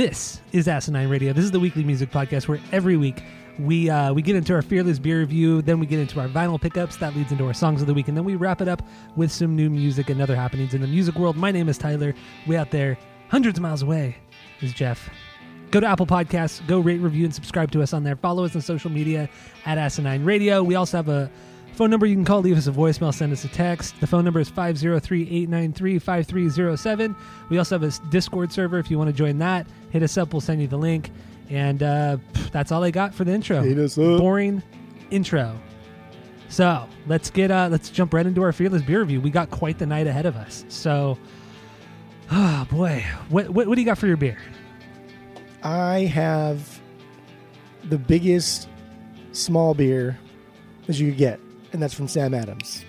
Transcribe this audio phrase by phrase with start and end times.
[0.00, 1.34] This is Asinine Radio.
[1.34, 3.22] This is the weekly music podcast where every week
[3.58, 6.58] we uh, we get into our fearless beer review, then we get into our vinyl
[6.58, 6.96] pickups.
[6.96, 8.80] That leads into our songs of the week, and then we wrap it up
[9.14, 11.36] with some new music and other happenings in the music world.
[11.36, 12.14] My name is Tyler.
[12.46, 12.96] Way out there,
[13.28, 14.16] hundreds of miles away,
[14.62, 15.10] is Jeff.
[15.70, 18.16] Go to Apple Podcasts, go rate, review, and subscribe to us on there.
[18.16, 19.28] Follow us on social media
[19.66, 20.62] at Asinine Radio.
[20.62, 21.30] We also have a
[21.80, 23.98] phone number you can call, leave us a voicemail, send us a text.
[24.00, 27.16] The phone number is 503 893 5307.
[27.48, 29.66] We also have a Discord server if you want to join that.
[29.88, 31.10] Hit us up, we'll send you the link.
[31.48, 32.18] And uh,
[32.52, 33.62] that's all I got for the intro.
[33.62, 34.18] Hit us up.
[34.18, 34.62] Boring
[35.10, 35.58] intro.
[36.50, 39.22] So let's get uh let's jump right into our fearless beer review.
[39.22, 40.66] We got quite the night ahead of us.
[40.68, 41.16] So
[42.30, 43.06] oh boy.
[43.30, 44.36] What what, what do you got for your beer?
[45.62, 46.78] I have
[47.84, 48.68] the biggest
[49.32, 50.18] small beer
[50.88, 51.40] as you could get,
[51.72, 52.84] and that's from Sam Adams.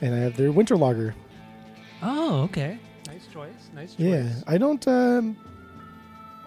[0.00, 1.14] And I have their winter lager.
[2.02, 2.78] Oh, okay.
[3.06, 3.50] Nice choice.
[3.74, 4.00] Nice choice.
[4.00, 4.86] Yeah, I don't.
[4.88, 5.36] Um,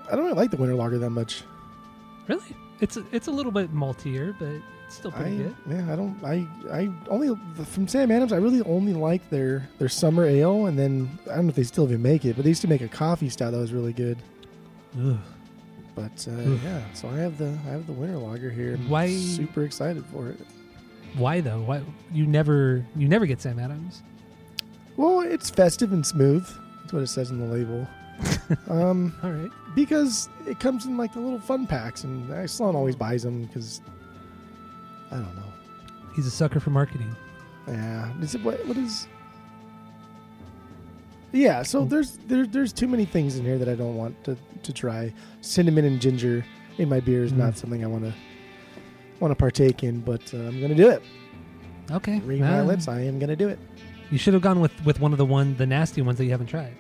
[0.08, 1.44] I don't really like the winter lager that much.
[2.28, 2.44] Really?
[2.82, 4.50] It's a, it's a little bit maltier, but
[4.86, 5.56] it's still I pretty good.
[5.70, 6.22] yeah, I don't.
[6.24, 7.34] I I only
[7.66, 8.34] from Sam Adams.
[8.34, 11.64] I really only like their their summer ale, and then I don't know if they
[11.64, 13.94] still even make it, but they used to make a coffee stout that was really
[13.94, 14.18] good.
[15.00, 15.18] Ugh.
[15.96, 18.74] But uh, yeah, so I have the I have the winter lager here.
[18.74, 20.40] I'm Why- super excited for it.
[21.18, 21.62] Why though?
[21.62, 21.82] Why
[22.12, 24.04] you never you never get Sam Adams?
[24.98, 26.46] Well, it's festive and smooth.
[26.82, 27.88] That's what it says in the label.
[28.70, 29.52] um, All right.
[29.76, 33.82] because it comes in like the little fun packs, and Sloan always buys them because
[35.12, 35.52] I don't know.
[36.16, 37.14] He's a sucker for marketing.
[37.68, 38.66] Yeah, is it what?
[38.68, 39.08] What is?
[41.32, 41.90] Yeah, so Mm.
[41.90, 45.14] there's there, there's too many things in here that I don't want to to try.
[45.42, 46.46] Cinnamon and ginger
[46.78, 47.38] in my beer is Mm.
[47.38, 48.14] not something I want to
[49.20, 51.02] want to partake in, but uh, I'm gonna do it.
[51.92, 52.20] Okay.
[52.20, 52.88] Read my well, lips.
[52.88, 53.60] I am gonna do it.
[54.12, 56.32] You should have gone with with one of the one the nasty ones that you
[56.32, 56.76] haven't tried.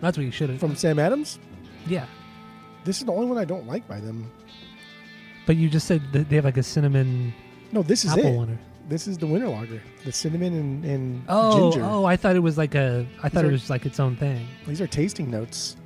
[0.00, 0.58] That's what you should have.
[0.60, 1.38] From Sam Adams.
[1.86, 2.06] yeah,
[2.84, 4.30] This is the only one I don't like by them.
[5.46, 7.32] but you just said that they have like a cinnamon
[7.72, 8.36] No, this is apple it.
[8.36, 8.50] one.
[8.50, 8.58] or-
[8.88, 9.80] This is the winter lager.
[10.04, 11.86] The cinnamon and, and Oh, ginger.
[11.86, 12.04] oh!
[12.04, 13.06] I thought it was like a.
[13.22, 14.46] I thought are- it was like its own thing.
[14.66, 15.76] These are tasting notes.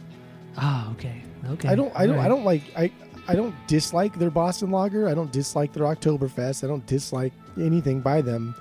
[0.56, 1.68] Ah, okay, okay.
[1.68, 2.90] I don't I don't I don't like I
[3.28, 5.08] I don't dislike their Boston lager.
[5.08, 6.62] I don't dislike their Oktoberfest.
[6.62, 8.54] I don't dislike anything by them.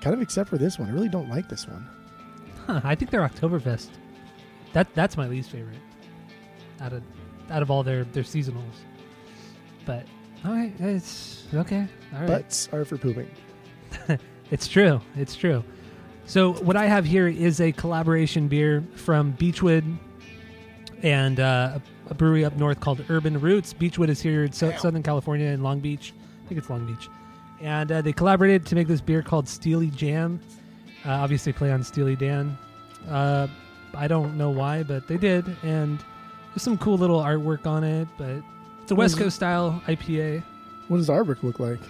[0.00, 0.88] Kind of except for this one.
[0.88, 1.88] I really don't like this one.
[2.66, 3.88] Huh, I think they're Oktoberfest.
[4.72, 5.78] That that's my least favorite
[6.80, 7.02] out of
[7.50, 8.74] out of all their their seasonals.
[9.84, 10.06] But
[10.44, 11.86] all right, it's okay.
[12.14, 13.30] All right, Butts are for pooping.
[14.50, 15.00] it's true.
[15.16, 15.64] It's true.
[16.26, 19.84] So what I have here is a collaboration beer from Beechwood
[21.02, 23.72] and uh, a, brewery up north called Urban Roots.
[23.72, 26.12] Beechwood is here in so- Southern California in Long Beach.
[26.44, 27.08] I think it's Long Beach.
[27.60, 30.40] And uh, they collaborated to make this beer called Steely Jam.
[31.04, 32.56] Uh, obviously, play on Steely Dan.
[33.08, 33.46] Uh,
[33.94, 35.44] I don't know why, but they did.
[35.62, 35.98] And
[36.50, 38.42] there's some cool little artwork on it, but
[38.82, 39.18] it's a West.
[39.18, 40.42] Coast style IPA.
[40.88, 41.80] What does the artwork look like?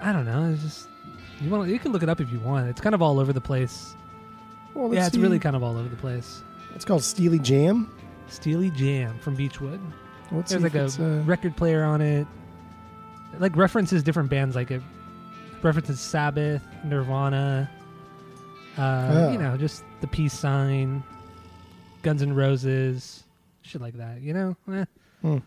[0.00, 0.50] I don't know.
[0.52, 0.88] It's just
[1.40, 1.68] you want.
[1.70, 2.68] You can look it up if you want.
[2.68, 3.94] It's kind of all over the place.
[4.74, 5.20] Well, let's yeah, it's see.
[5.20, 6.42] really kind of all over the place.
[6.74, 7.90] It's called Steely Jam.
[8.30, 9.80] Steely Jam from Beechwood.
[10.32, 12.26] Let's There's like if a uh, record player on it.
[13.34, 14.54] It, like references different bands.
[14.56, 14.82] Like it
[15.62, 17.70] references Sabbath, Nirvana.
[18.78, 19.32] Uh, Oh.
[19.32, 21.02] You know, just the peace sign,
[22.02, 23.24] Guns N' Roses,
[23.62, 24.20] shit like that.
[24.22, 24.84] You know, eh,
[25.22, 25.38] Hmm.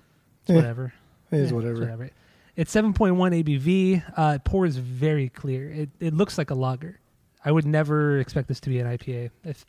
[0.42, 0.94] it's Eh, whatever.
[1.31, 2.04] it is Yeah, whatever.
[2.04, 2.13] It's
[2.56, 4.04] It's 7.1 ABV.
[4.16, 5.72] Uh, it pours very clear.
[5.72, 7.00] It, it looks like a lager.
[7.44, 9.66] I would never expect this to be an IPA if, if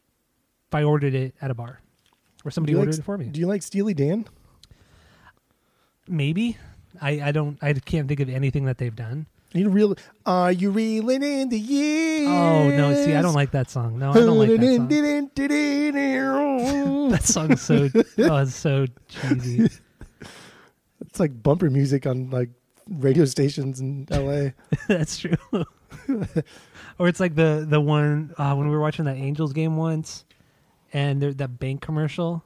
[0.73, 1.81] I ordered it at a bar
[2.44, 3.26] or somebody you like ordered it for me.
[3.26, 4.26] Do you like Steely Dan?
[6.08, 6.58] Maybe.
[7.00, 7.58] I, I don't.
[7.62, 9.26] I can't think of anything that they've done.
[9.52, 9.96] You real?
[10.26, 12.29] Are you reeling in the years?
[12.29, 12.94] Oh no!
[13.05, 13.99] See, I don't like that song.
[13.99, 14.88] No, I don't like that song.
[17.11, 19.70] That song's so oh, it's so cheesy.
[21.00, 22.49] It's like bumper music on like
[22.88, 24.50] radio stations in LA.
[24.88, 25.37] That's true.
[26.99, 30.25] or it's like the the one uh, when we were watching that Angels game once,
[30.94, 32.43] and there, that bank commercial.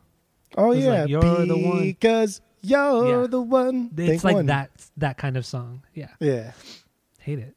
[0.56, 3.26] Oh yeah, like, "You're the one." because you're Yeah.
[3.28, 3.90] the one.
[3.96, 4.46] It's like one.
[4.46, 5.82] that that kind of song.
[5.94, 6.52] Yeah, Yeah,
[7.20, 7.54] hate it.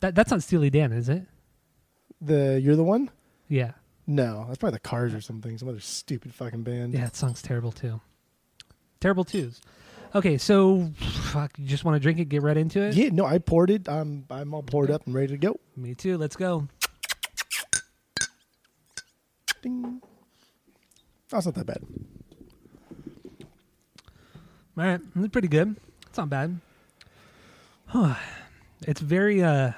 [0.00, 1.24] That that's not Steely Dan, is it?
[2.20, 3.10] the you're the one.
[3.48, 3.72] Yeah,
[4.06, 5.56] No, that's probably the Cars or something.
[5.56, 6.92] Some other stupid fucking band.
[6.94, 7.04] yeah.
[7.04, 8.00] That song's terrible too.
[9.00, 9.60] Terrible twos.
[10.14, 10.90] Okay, so
[11.32, 12.94] fuck, you just want to drink it, get right into it.
[12.94, 13.88] Yeah, no, I poured it.
[13.88, 15.60] I'm I'm all poured up and ready to go.
[15.76, 16.16] Me too.
[16.18, 16.66] Let's go.
[19.62, 20.00] Ding.
[21.30, 21.82] That's not that bad.
[24.78, 25.76] All right, it's pretty good.
[26.06, 26.60] It's not bad.
[28.82, 29.72] it's very uh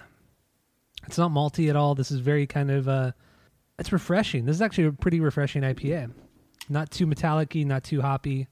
[1.07, 1.95] it's not malty at all.
[1.95, 3.13] This is very kind of uh
[3.79, 4.45] it's refreshing.
[4.45, 6.13] This is actually a pretty refreshing IPA.
[6.69, 8.49] Not too metallic not too hoppy.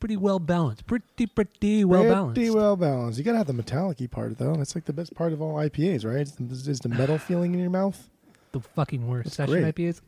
[0.00, 0.86] Pretty well balanced.
[0.86, 2.36] Pretty pretty well balanced.
[2.36, 3.18] Pretty well balanced.
[3.18, 4.54] You gotta have the metallic part though.
[4.54, 6.22] That's like the best part of all IPAs, right?
[6.22, 8.08] Is the, is the metal feeling in your mouth?
[8.52, 9.74] the fucking worst That's session great.
[9.74, 10.00] IPAs.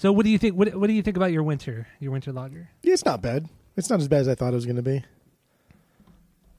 [0.00, 1.86] So what do you think what what do you think about your winter?
[1.98, 2.70] Your winter lager?
[2.82, 3.50] Yeah, it's not bad.
[3.76, 5.04] It's not as bad as I thought it was gonna be.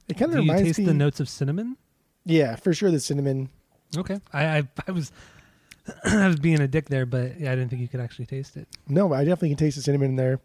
[0.08, 0.84] It kind of Do you reminds taste me.
[0.84, 1.76] the notes of cinnamon?
[2.24, 2.92] yeah, for sure.
[2.92, 3.48] The cinnamon.
[3.96, 4.20] Okay.
[4.32, 5.10] I I, I was
[6.04, 8.56] I was being a dick there, but yeah, I didn't think you could actually taste
[8.56, 8.68] it.
[8.86, 10.38] No, I definitely can taste the cinnamon in there.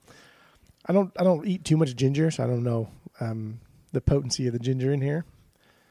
[0.88, 1.12] I don't.
[1.20, 2.90] I don't eat too much ginger, so I don't know
[3.20, 3.60] um,
[3.92, 5.24] the potency of the ginger in here.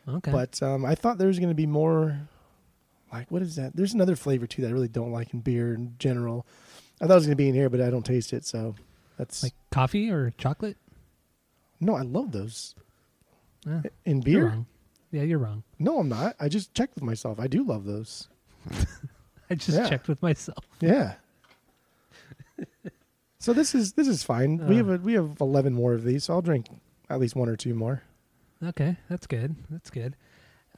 [0.08, 0.32] Okay.
[0.32, 2.18] But um, I thought there was going to be more.
[3.12, 3.76] Like what is that?
[3.76, 6.44] There's another flavor too that I really don't like in beer in general.
[7.00, 8.44] I thought it was going to be in here, but I don't taste it.
[8.44, 8.74] So
[9.18, 10.76] that's like coffee or chocolate?
[11.80, 11.94] no.
[11.94, 12.74] I love those
[13.66, 14.46] Yeah, in you're beer.
[14.46, 14.66] wrong.
[15.12, 15.62] Yeah, you're wrong.
[15.78, 16.36] No, I'm not.
[16.40, 17.38] I just checked with myself.
[17.40, 18.28] I do love those.
[19.50, 19.88] I just Yeah.
[19.88, 20.64] checked with myself.
[20.80, 21.14] Yeah.
[23.38, 24.58] so this is this is fine.
[24.66, 24.78] we Uh.
[24.78, 26.66] have a, we have eleven more of these, so I'll drink
[27.10, 28.02] at least one or two more.
[28.62, 29.54] Okay, that's good.
[29.70, 30.16] That's good.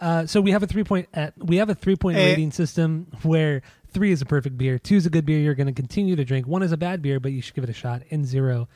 [0.00, 2.24] Uh, so we have a three point uh, we have a three point Eh.
[2.24, 5.66] rating system where three is a perfect beer, two is a good beer you're going
[5.66, 7.74] to continue to drink, one is a bad beer but you should give it a
[7.74, 8.68] shot, and zero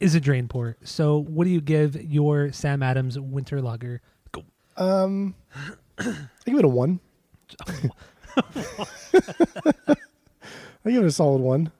[0.00, 0.78] is a drain port.
[0.84, 4.00] So what do you give your Sam Adams Winter Lager?
[4.32, 4.42] Go.
[4.76, 5.34] Um,
[5.98, 6.16] I
[6.46, 7.00] give it a one.
[10.86, 11.70] I give it a solid one.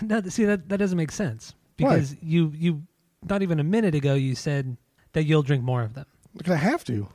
[0.00, 2.82] No, see that that doesn't make sense because you you
[3.28, 4.76] not even a minute ago you said
[5.12, 6.06] that you'll drink more of them.
[6.36, 7.08] Because I have to.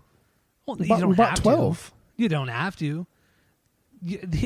[0.65, 1.41] Well, We you bought, don't we bought have to.
[1.41, 1.91] twelve.
[2.17, 3.07] You don't have to.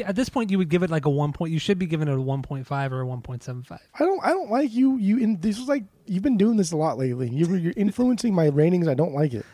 [0.05, 1.51] At this point, you would give it like a one point.
[1.51, 3.81] You should be giving it a one point five or a one point seven five.
[3.99, 4.23] I don't.
[4.23, 4.97] I don't like you.
[4.97, 5.17] You.
[5.17, 7.29] In, this is like you've been doing this a lot lately.
[7.29, 8.87] You, you're influencing my ratings.
[8.87, 9.45] I don't like it.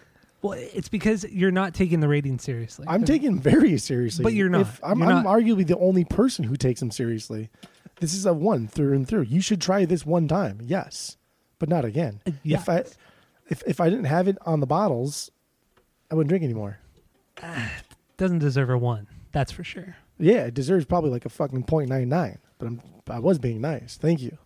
[0.42, 2.86] Well, it's because you're not taking the rating seriously.
[2.88, 4.24] I'm taking very seriously.
[4.24, 4.62] But you're not.
[4.62, 5.36] If- I'm, You're I'm not.
[5.36, 7.50] arguably the only person who takes them seriously.
[8.00, 9.24] This is a one through and through.
[9.24, 11.18] You should try this one time, yes,
[11.58, 12.22] but not again.
[12.28, 12.58] Uh, yeah.
[12.58, 12.84] If I,
[13.50, 15.32] if if I didn't have it on the bottles,
[16.12, 16.78] I wouldn't drink anymore.
[18.18, 19.08] doesn't deserve a one.
[19.32, 19.96] That's for sure.
[20.20, 22.40] Yeah, it deserves probably like a fucking point nine nine.
[22.60, 23.98] But I'm I was being nice.
[23.98, 24.38] Thank you.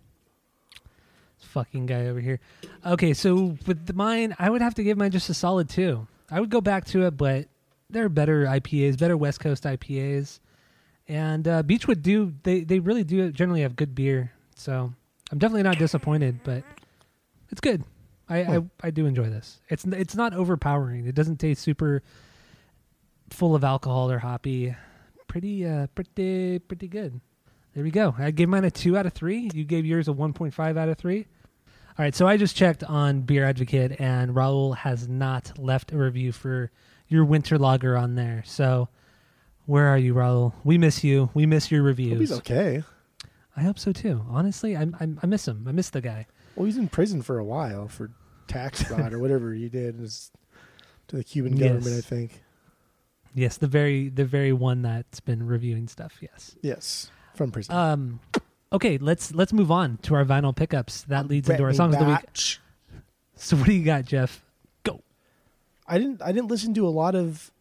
[1.39, 2.39] This fucking guy over here.
[2.85, 6.07] Okay, so with the mine, I would have to give mine just a solid two.
[6.29, 7.47] I would go back to it, but
[7.89, 10.39] there are better IPAs, better West Coast IPAs,
[11.07, 14.31] and uh, Beechwood do they they really do generally have good beer.
[14.55, 14.93] So
[15.31, 16.63] I'm definitely not disappointed, but
[17.49, 17.83] it's good.
[18.29, 18.51] I, Hmm.
[18.83, 19.59] I I do enjoy this.
[19.69, 21.05] It's it's not overpowering.
[21.07, 22.01] It doesn't taste super
[23.33, 24.75] full of alcohol or hoppy.
[25.27, 27.21] Pretty uh pretty pretty good.
[27.73, 28.13] There we go.
[28.17, 29.49] I gave mine a two out of three.
[29.53, 31.27] You gave yours a one point five out of three.
[31.97, 35.97] All right, so I just checked on Beer Advocate, and Raul has not left a
[35.97, 36.71] review for
[37.09, 38.43] your winter lager on there.
[38.45, 38.87] So,
[39.65, 40.53] where are you, Raul?
[40.63, 41.29] We miss you.
[41.33, 42.19] We miss your Hope reviews.
[42.19, 42.83] he's okay.
[43.57, 44.25] I hope so too.
[44.29, 45.65] Honestly, I, I I miss him.
[45.67, 46.27] I miss the guy.
[46.55, 48.11] Well, he's in prison for a while for
[48.47, 49.97] tax fraud or whatever he did
[51.07, 51.73] to the Cuban Yes.
[51.73, 51.97] government.
[51.97, 52.41] I think.
[53.33, 56.17] Yes, the very the very one that's been reviewing stuff.
[56.21, 56.55] Yes.
[56.61, 57.73] Yes, from prison.
[57.75, 58.19] Um.
[58.73, 61.03] Okay, let's let's move on to our vinyl pickups.
[61.03, 62.57] That leads into our songs of the week.
[63.35, 64.43] So, what do you got, Jeff?
[64.83, 65.01] Go.
[65.87, 66.21] I didn't.
[66.21, 67.51] I didn't listen to a lot of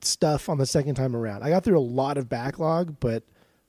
[0.00, 1.42] stuff on the second time around.
[1.42, 3.22] I got through a lot of backlog, but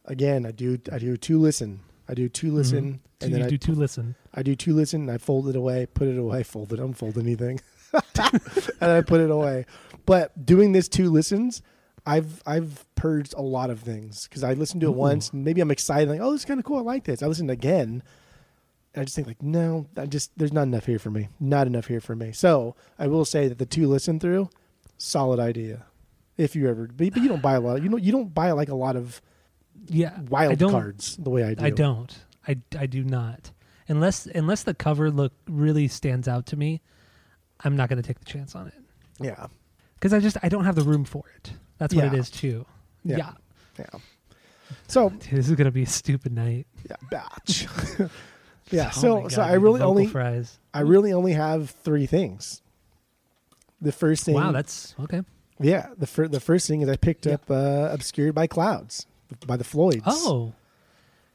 [0.06, 0.78] again, I do.
[0.92, 1.80] I do two listen.
[2.10, 3.00] I do two listen, Mhm.
[3.22, 4.16] And you then I do two listen.
[4.34, 5.04] I do two listen.
[5.04, 6.80] And I fold it away, put it away, fold it.
[6.80, 7.62] unfold anything,
[7.94, 9.66] and I put it away.
[10.06, 11.62] But doing this two listens,
[12.06, 14.94] I've I've purged a lot of things because I listened to it Ooh.
[14.94, 15.30] once.
[15.32, 16.78] And maybe I'm excited, like, oh, this is kind of cool.
[16.78, 17.24] I like this.
[17.24, 18.04] I listened again,
[18.94, 21.30] and I just think like, no, I just there's not enough here for me.
[21.40, 22.32] Not enough here for me.
[22.32, 24.50] So I will say that the two listen through,
[24.98, 25.86] solid idea.
[26.36, 27.84] If you ever, but, you don't buy a lot.
[27.84, 29.22] You know, you don't buy like a lot of
[29.88, 31.64] Yeah, wild cards the way I do.
[31.64, 32.18] I don't.
[32.48, 33.52] I, I do not.
[33.88, 36.82] Unless unless the cover look really stands out to me,
[37.60, 38.74] I'm not going to take the chance on it
[39.20, 39.46] Yeah,
[40.04, 41.54] because I just I don't have the room for it.
[41.78, 42.66] That's what it is too.
[43.06, 43.18] Yeah.
[43.18, 43.32] Yeah.
[43.80, 44.00] yeah.
[44.88, 46.68] So Dude, this is gonna be a stupid night.
[46.90, 47.68] yeah, batch.
[48.70, 48.92] yeah.
[48.98, 50.60] Oh so my so God, I dude, really vocal only fries.
[50.74, 52.62] I really only have three things.
[53.82, 55.22] The first thing, Wow, that's okay.
[55.60, 57.36] yeah, the fir- the first thing is I picked Yeah.
[57.36, 59.06] up uh, "Obscured by Clouds"
[59.48, 60.02] by the Floyds.
[60.06, 60.52] Oh,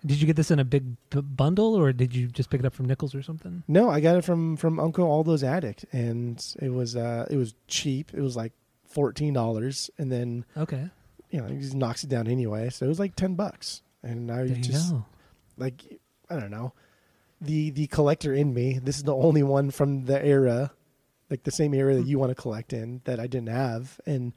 [0.04, 2.66] did you get this in a big b- bundle, or did you just pick it
[2.66, 3.62] up from Nichols or something?
[3.66, 7.54] No, I got it from from Uncle Aldo's Attic, and it was uh it was
[7.66, 8.12] cheap.
[8.14, 8.52] It was like
[8.86, 10.88] fourteen dollars, and then Okay,
[11.30, 13.82] you know he just knocks it down anyway, so it was like ten bucks.
[14.02, 14.94] And I there you just
[15.56, 16.00] like
[16.30, 16.72] I don't know
[17.40, 18.78] the the collector in me.
[18.82, 20.70] This is the only one from the era,
[21.30, 24.32] like the same era that you want to collect in that I didn't have, and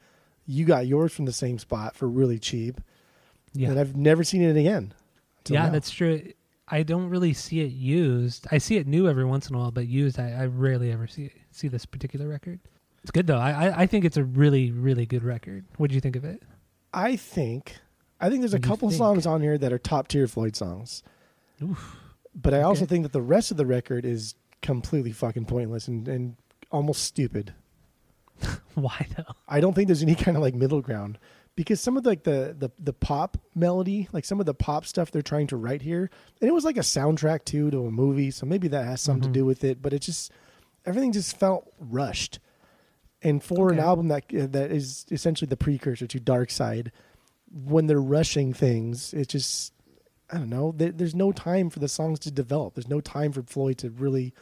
[0.46, 2.80] you got yours from the same spot for really cheap,
[3.54, 4.92] Yeah, and I've never seen it again.
[5.50, 5.70] Yeah, now.
[5.70, 6.32] that's true.
[6.68, 8.46] I don't really see it used.
[8.50, 11.06] I see it new every once in a while, but used, I, I rarely ever
[11.06, 12.60] see see this particular record.
[13.02, 13.38] It's good though.
[13.38, 15.64] I, I I think it's a really really good record.
[15.76, 16.42] What do you think of it?
[16.94, 17.76] I think
[18.20, 18.98] I think there's a couple think?
[18.98, 21.02] songs on here that are top tier Floyd songs.
[21.62, 21.96] Oof.
[22.34, 22.90] But I also Okay.
[22.90, 26.36] think that the rest of the record is completely fucking pointless and, and
[26.70, 27.52] almost stupid.
[28.74, 29.34] Why though?
[29.48, 31.18] I don't think there's any kind of like middle ground
[31.54, 34.86] because some of the, like the, the the pop melody, like some of the pop
[34.86, 37.90] stuff they're trying to write here, and it was like a soundtrack too to a
[37.90, 39.32] movie, so maybe that has something Mhm.
[39.34, 39.82] to do with it.
[39.82, 40.32] But it just
[40.86, 42.38] everything just felt rushed.
[43.24, 46.90] And for an album that that is essentially the precursor to Dark Side,
[47.52, 49.72] when they're rushing things, it just
[50.30, 50.72] I don't know.
[50.74, 52.74] There, there's no time for the songs to develop.
[52.74, 54.32] There's no time for Floyd to really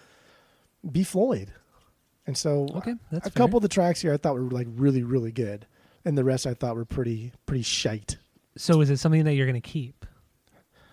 [0.91, 1.53] be Floyd.
[2.27, 3.41] And so Okay, that's a fair.
[3.45, 5.67] couple of the tracks here I thought were like really really good,
[6.05, 8.17] and the rest I thought were pretty pretty shite.
[8.57, 10.05] So is it something that you're gonna keep?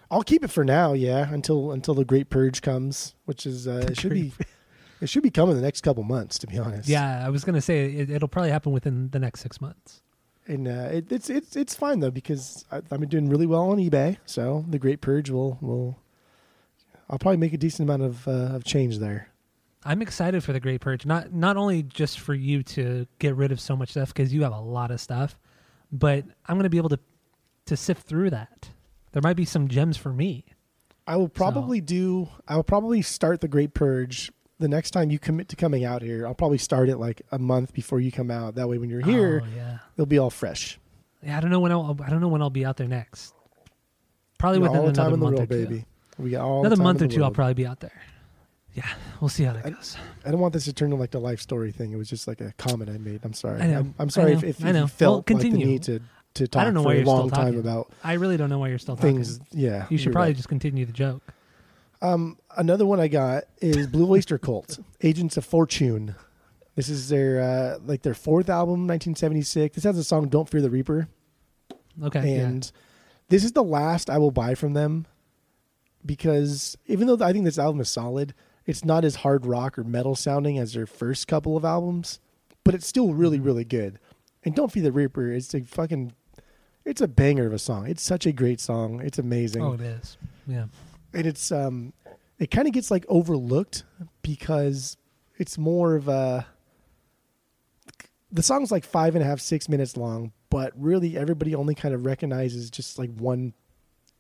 [0.10, 3.86] I'll keep it for now, yeah, until until the Great Purge comes, which is uh,
[3.90, 4.32] it should be
[5.02, 6.88] it should be coming the next couple months, to be honest.
[6.88, 10.02] Yeah, I was gonna say it, it'll probably happen within the next six months.
[10.48, 13.70] and uh, it, it's it's it's fine though because I, I've been doing really well
[13.72, 16.00] on eBay, so the Great Purge will will
[17.10, 19.30] I'll probably make a decent amount of uh, of change there.
[19.88, 21.06] I'm excited for the Great Purge.
[21.06, 24.44] Not not only just for you to get rid of so much stuff because you
[24.44, 25.40] have a lot of stuff,
[25.94, 27.00] but I'm going to be able to
[27.68, 28.70] to sift through that.
[29.14, 30.44] There might be some gems for me.
[31.08, 32.28] I will probably do.
[32.50, 34.30] I will probably start the Great Purge
[34.60, 36.28] the next time you commit to coming out here.
[36.28, 38.56] I'll probably start it like a month before you come out.
[38.56, 40.78] That way, when you're oh, here, Oh, yeah, it'll be all fresh.
[41.24, 41.38] yeah.
[41.38, 43.34] I don't know when I'll, I don't know when I'll be out there next.
[44.38, 45.66] Probably within all the time another month world, or two.
[45.68, 45.86] baby.
[46.18, 48.02] We got all Another month or two, I'll probably be out there.
[48.78, 48.88] Yeah,
[49.20, 49.98] we'll see how that I- goes.
[50.24, 51.92] I don't want this to turn into like the life story thing.
[51.92, 53.22] It was just like a comment I made.
[53.24, 53.60] I'm sorry.
[53.62, 53.80] I know.
[53.80, 54.38] I'm, I'm I sorry know.
[54.38, 54.82] if, if I know.
[54.84, 56.00] you felt Well, like the need to
[56.36, 57.60] to talk don't know for why a you're still long time talking.
[57.60, 59.16] about I really don't know why you're still talking.
[59.16, 59.40] things.
[59.52, 60.36] Yeah, You should probably right.
[60.36, 61.24] just continue the joke.
[62.04, 66.14] Um, another one I got is Blue Oyster Cult, Agents of Fortune.
[66.76, 69.74] This is their uh, like their fourth album, 1976.
[69.74, 71.08] This has the song "Don't Fear the Reaper,"
[72.04, 72.36] Okay.
[72.36, 72.42] yeah.
[72.46, 72.72] and
[73.30, 75.08] this is the last I will buy from them
[76.06, 78.36] because even though I think this album is solid,
[78.68, 82.20] it's not as hard rock or metal sounding as their first couple of albums,
[82.64, 83.98] but it's still really really good.
[84.44, 86.14] And "Don't Feed the Reaper" is a fucking
[86.86, 87.88] it's a banger of a song.
[87.88, 89.02] It's such a great song.
[89.02, 90.18] It's amazing Oh, it is.
[90.46, 90.66] Yeah.
[91.14, 91.94] and it's um
[92.40, 93.84] it kind of gets like overlooked
[94.22, 94.96] because
[95.38, 96.46] it's more of a
[98.32, 101.94] the song's like five and a half six minutes long but really everybody only kind
[101.94, 103.54] of recognizes just like one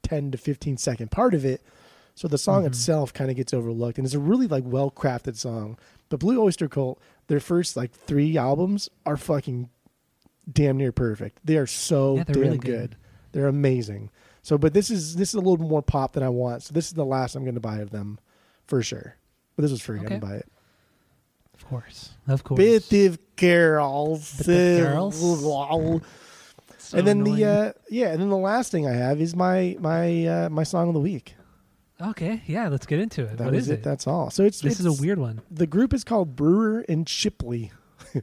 [0.03, 1.61] 10 to 15 second part of it
[2.17, 2.67] so the song Mhm.
[2.67, 5.77] itself kind of gets overlooked and it's a really like well crafted song
[6.09, 9.69] but blue oyster cult their first like three albums are fucking
[10.51, 12.91] damn near perfect they are so Yeah, damn really good.
[12.91, 12.95] good.
[13.33, 14.09] they're amazing
[14.43, 16.63] so, but this is this is a little more pop than I want.
[16.63, 18.17] So this is the last I'm going to buy of them,
[18.65, 19.17] for sure.
[19.57, 19.99] But this was free.
[19.99, 20.07] Okay.
[20.07, 20.47] Going to buy it.
[21.53, 22.11] Of course.
[22.29, 22.57] Of course.
[22.57, 24.41] Bit of carols.
[24.45, 25.19] Bit of carols.
[26.77, 27.35] So and then annoying.
[27.41, 30.63] the uh, yeah, and then the last thing I have is my my uh, my
[30.63, 31.35] song of the week.
[31.99, 33.37] Okay, yeah, let's get into it.
[33.37, 33.75] That what is it.
[33.75, 33.83] it?
[33.83, 34.29] That's all.
[34.29, 35.41] So it's this it's- is a weird one.
[35.49, 37.71] The group is called Brewer and Shipley,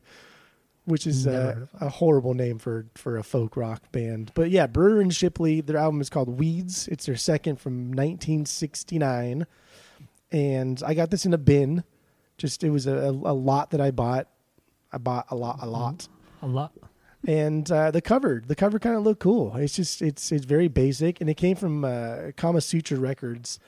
[0.85, 4.31] which is of a horrible name for for a folk rock band.
[4.35, 5.61] But yeah, Brewer and Shipley.
[5.61, 6.87] Their album is called Weeds.
[6.88, 9.47] It's their second from 1969,
[10.31, 11.83] and I got this in a bin.
[12.38, 14.28] Just it was a, a, a lot that I bought.
[14.93, 15.71] I bought a lot, a mm-hmm.
[15.71, 16.09] lot
[16.43, 16.73] A lot.
[17.26, 19.54] And uh, the cover the cover kind of looked cool.
[19.57, 23.59] It's just it's it's very basic and it came from uh, kama sutra records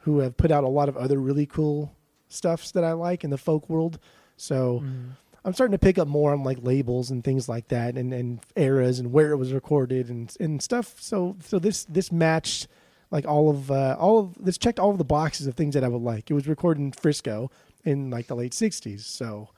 [0.00, 1.94] who have put out a lot of other really cool
[2.28, 3.98] stuffs that i like in the folk world.
[4.36, 5.10] So Mm.
[5.44, 8.40] i'm starting to pick up more on like labels and things like that and, and
[8.56, 10.96] eras and where it was recorded and and stuff.
[11.00, 12.68] So so this this matched
[13.10, 15.84] like all of uh, all of this checked all of the boxes of things that
[15.84, 16.30] i would like.
[16.30, 17.50] It was recorded in frisco
[17.84, 19.48] in like the late 60s so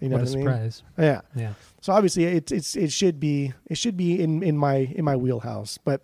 [0.00, 0.44] you know what a what I mean?
[0.44, 0.82] surprise.
[0.98, 1.52] yeah Yeah.
[1.80, 5.16] so obviously, it's it's it should be it should be in in my in my
[5.16, 5.78] wheelhouse.
[5.78, 6.02] But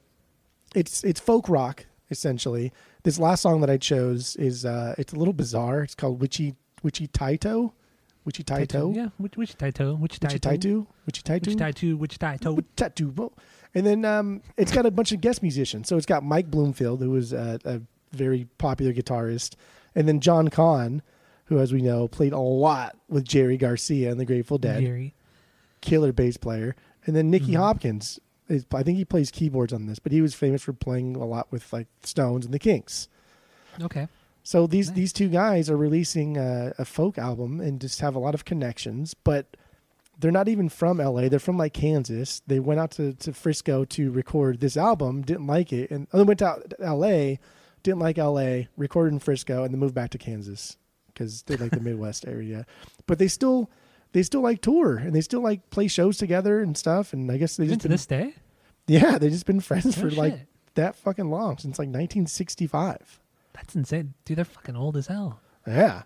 [0.74, 2.72] it's it's folk rock essentially.
[3.02, 5.82] This last song that I chose is uh, it's a little bizarre.
[5.82, 7.72] It's called Witchy Witchi-Tai-To,
[8.24, 9.98] Witchy Taito, Yeah, which Taito?
[9.98, 10.86] Witchi-Tai-To?
[11.06, 12.62] Witchy Taito, Witchi-Tai-To, Which Taito?
[12.76, 13.32] Taito?
[13.74, 15.88] And then um, it's got a bunch of guest musicians.
[15.88, 17.80] So it's got Mike Bloomfield, who was a, a
[18.12, 19.54] very popular guitarist,
[19.94, 21.02] and then John Kahn,
[21.46, 25.14] who, as we know, played a lot with Jerry Garcia and the Grateful Dead, Jerry.
[25.80, 26.74] killer bass player,
[27.06, 27.56] and then Nicky Mhm.
[27.58, 28.20] Hopkins.
[28.48, 31.24] Is, I think he plays keyboards on this, but he was famous for playing a
[31.24, 33.08] lot with like Stones and the Kinks.
[33.80, 34.06] Okay.
[34.44, 34.96] So these Nice.
[34.96, 38.44] these two guys are releasing a, a folk album and just have a lot of
[38.44, 39.56] connections, but
[40.18, 41.28] they're not even from LA.
[41.28, 42.40] They're from like Kansas.
[42.46, 46.18] They went out to, to Frisco to record this album, didn't like it, and oh,
[46.18, 47.36] they went out to LA,
[47.82, 50.76] didn't like LA, recorded in Frisco, and then moved back to Kansas
[51.16, 52.66] because they like the Midwest area.
[53.06, 53.70] But they still
[54.12, 57.12] they still like tour and they still like play shows together and stuff.
[57.12, 58.35] And I guess they Even just to been, this day.
[58.87, 63.20] yeah they just been friends No for like that fucking long since like 1965.
[63.54, 64.37] That's insane, dude.
[64.37, 65.40] They're fucking old as hell.
[65.66, 66.02] Yeah.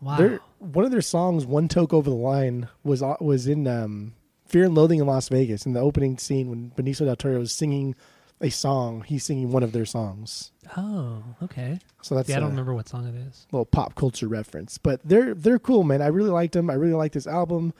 [0.00, 0.16] Wow.
[0.18, 4.14] Their one of their songs, "One Toke Over the Line," was was in um,
[4.46, 7.52] Fear and Loathing in Las Vegas in the opening scene when Benicio del Toro was
[7.52, 7.96] singing
[8.40, 9.02] a song.
[9.06, 11.78] He's singing one of their songs, oh, okay.
[12.02, 13.46] so that's yeah, I don't remember what song it is.
[13.50, 14.78] little pop culture reference.
[14.78, 16.02] But they're they're cool, man.
[16.02, 16.70] I really liked them.
[16.70, 17.72] I really like this album.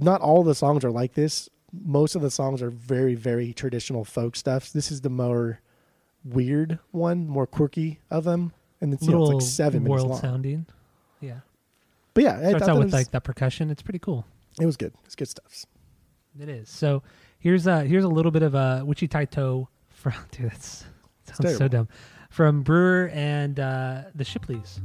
[0.00, 1.48] Not all the songs are like this.
[1.72, 4.72] Most of the songs are very very traditional folk stuff.
[4.72, 5.60] This is the more
[6.24, 10.10] weird one, more quirky of them, and it's, you know, it's like seven minutes world
[10.10, 10.20] long.
[10.20, 10.66] sounding.
[11.20, 11.40] Yeah.
[12.14, 13.70] But yeah, Starts out that with was, like that percussion.
[13.70, 14.26] It's pretty cool.
[14.60, 14.92] it was good.
[15.04, 15.66] It's good stuff.
[16.40, 16.68] It is.
[16.68, 17.02] So
[17.38, 20.84] here's uh here's a little bit of a Witchi-Tai-To from dude, that's
[21.24, 21.88] sounds so dumb.
[22.30, 24.80] From Brewer and uh the Shipleys.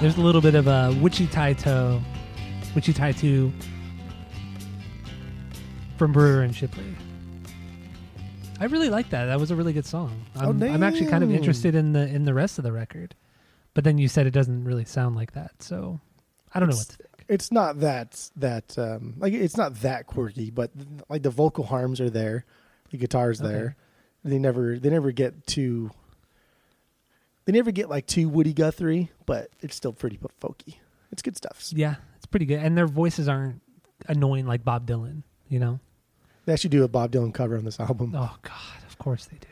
[0.00, 2.00] There's a little bit of a Witchi-Tai-To
[2.74, 3.52] Witchy Taito
[5.98, 6.96] from Brewer and Shipley.
[8.58, 9.26] I really like that.
[9.26, 10.24] That was a really good song.
[10.36, 13.14] Oh, I'm, I'm actually kind of interested in the in the rest of the record.
[13.74, 15.62] But then you said it doesn't really sound like that.
[15.62, 16.00] So
[16.54, 17.08] I don't know what to think.
[17.28, 20.70] It's not that that um, like it's not that quirky, but
[21.10, 22.44] like the vocal harms are there,
[22.90, 23.50] the guitar's Okay.
[23.50, 23.76] there.
[24.24, 25.90] They never they never get too.
[27.44, 30.76] They never get like too Woody Guthrie, but it's still pretty folky.
[31.12, 31.70] It's good stuff.
[31.74, 32.60] Yeah, it's pretty good.
[32.60, 33.60] And their voices aren't
[34.06, 35.80] annoying like Bob Dylan, you know?
[36.46, 38.14] They actually do a Bob Dylan cover on this album.
[38.16, 39.46] Oh god, of course they do.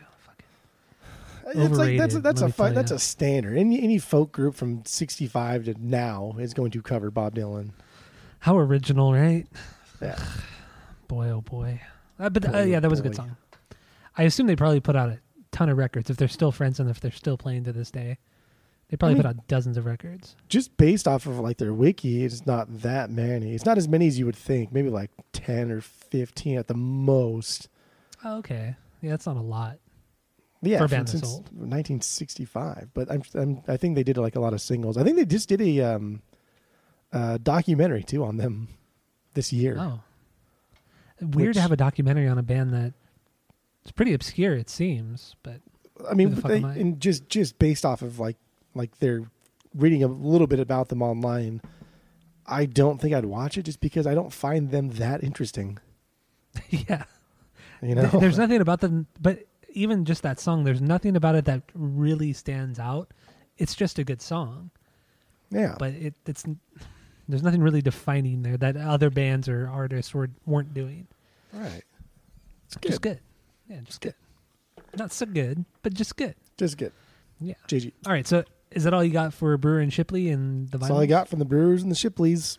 [1.44, 3.56] Fucking it's like that's a, that's a fun, that's a standard.
[3.56, 7.70] Any any folk group from '65 to now is going to cover Bob Dylan.
[8.40, 9.46] How original, right?
[10.00, 10.18] Yeah.
[11.08, 11.80] Boy, oh boy.
[12.18, 13.36] Uh, but uh, yeah, oh that was a good song.
[14.16, 15.18] I assume they probably put out a
[15.52, 18.18] ton of records if they're still friends and if they're still playing to this day.
[18.88, 20.34] They probably mean- put out dozens of records.
[20.48, 23.54] just based off of like their wiki, it's not that many.
[23.54, 24.72] It's not as many as you would think.
[24.72, 27.68] Maybe like ten or fifteen at the most.
[28.24, 28.76] Oh, okay.
[29.02, 29.78] Yeah, that's not a lot.
[30.62, 31.44] Yeah, For a from- band that's since old.
[31.52, 32.88] 1965.
[32.94, 34.96] But I'm, I'm I think they did like a lot of singles.
[34.96, 36.22] I think they just did a um,
[37.12, 38.68] uh, documentary too on them
[39.34, 39.76] this year.
[39.78, 40.00] Oh.
[41.20, 42.94] Weird Which- to have a documentary on a band that
[43.82, 44.54] it's pretty obscure.
[44.54, 45.60] It seems, but
[46.10, 46.74] I mean, the they, I?
[46.74, 48.36] and just just based off of like
[48.74, 49.22] like they're
[49.74, 51.60] reading a little bit about them online.
[52.46, 55.78] I don't think I'd watch it just because I don't find them that interesting.
[56.70, 57.04] yeah,
[57.82, 59.06] You know, there's nothing about them.
[59.20, 63.12] But even just that song, there's nothing about it that really stands out.
[63.58, 64.70] It's just a good song,
[65.50, 66.44] yeah, but it, it's
[67.28, 71.06] there's nothing really defining there that other bands or artists were weren't doing.
[71.52, 71.82] right.
[72.66, 73.20] It's Just good, good,
[73.68, 74.14] yeah, just good.
[74.96, 76.34] Not so good, but just good.
[76.56, 76.92] just good.
[77.40, 77.54] Yeah.
[77.68, 77.92] JG.
[78.06, 80.78] All right, so is that all you got for Brewer and Shipley and the?
[80.78, 82.58] That's all I got from the Brewers and the Shipleys.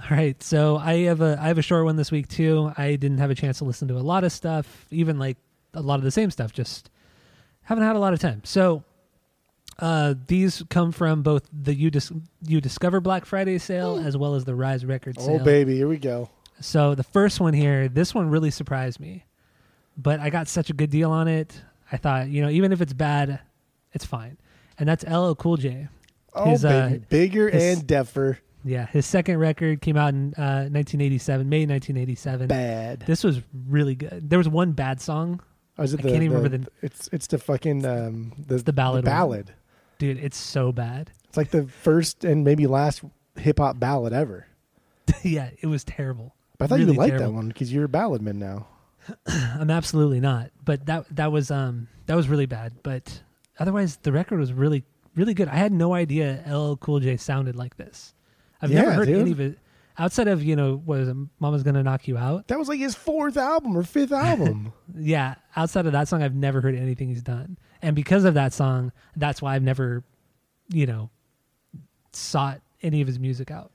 [0.00, 2.72] All right, so I have a I have a short one this week too.
[2.76, 5.38] I didn't have a chance to listen to a lot of stuff, even like
[5.74, 6.52] a lot of the same stuff.
[6.52, 6.90] Just
[7.62, 8.42] haven't had a lot of time.
[8.44, 8.84] So
[9.80, 12.12] uh, these come from both the you Dis-
[12.44, 15.38] uDiscover Black Friday sale as well as the Rise Record sale.
[15.40, 16.30] Oh baby, here we go.
[16.60, 19.24] So the first one here, this one really surprised me,
[19.98, 21.60] but I got such a good deal on it.
[21.92, 23.40] I thought, you know, even if it's bad,
[23.92, 24.38] it's fine.
[24.78, 25.88] And that's LL Cool J.
[26.34, 28.38] Oh His, uh, baby, bigger his- and deffer.
[28.64, 32.48] Yeah, his second record came out in uh, 1987, May 1987.
[32.48, 33.00] Bad.
[33.06, 34.28] This was really good.
[34.28, 35.40] There was one bad song,
[35.78, 38.32] Oh, is it I the, can't even the- remember the- It's it's the fucking um
[38.46, 39.12] the, the ballad one.
[39.14, 39.54] ballad.
[39.98, 40.18] dude.
[40.18, 41.10] It's so bad.
[41.28, 43.02] It's like the first and maybe last
[43.36, 44.46] hip hop ballad ever.
[45.22, 46.34] yeah, it was terrible.
[46.58, 48.66] But I thought you Really would like that one because you're a ballad man now.
[49.26, 50.50] I'm absolutely not.
[50.64, 52.74] But that that was um that was really bad.
[52.82, 53.22] But
[53.58, 55.48] otherwise, the record was really really good.
[55.48, 58.14] I had no idea LL Cool J sounded like this.
[58.60, 59.20] I've never heard dude.
[59.20, 59.58] any of it
[59.98, 62.48] outside of you know what is it, Mama's gonna knock you out.
[62.48, 64.72] That was like his fourth album or fifth album.
[65.00, 68.52] Yeah, outside of that song, I've never heard anything he's done, and because of that
[68.52, 70.02] song, that's why I've never,
[70.70, 71.10] you know,
[72.12, 73.70] sought any of his music out.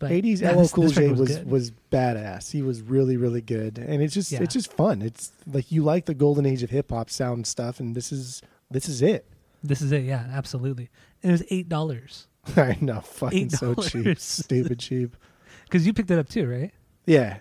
[0.00, 2.50] But 80s yeah, LL this- Cool this J record was was badass.
[2.50, 4.42] He was really really good, and it's just Yeah.
[4.42, 5.02] it's just fun.
[5.02, 8.42] It's like you like the golden age of hip hop sound stuff, and this is
[8.70, 9.26] this is it.
[9.62, 10.04] This is it.
[10.04, 10.88] Yeah, absolutely.
[11.22, 15.14] And it was eight dollars I know, fucking so cheap, stupid cheap.
[15.64, 16.72] because you picked it up too, right?
[17.06, 17.38] Yeah,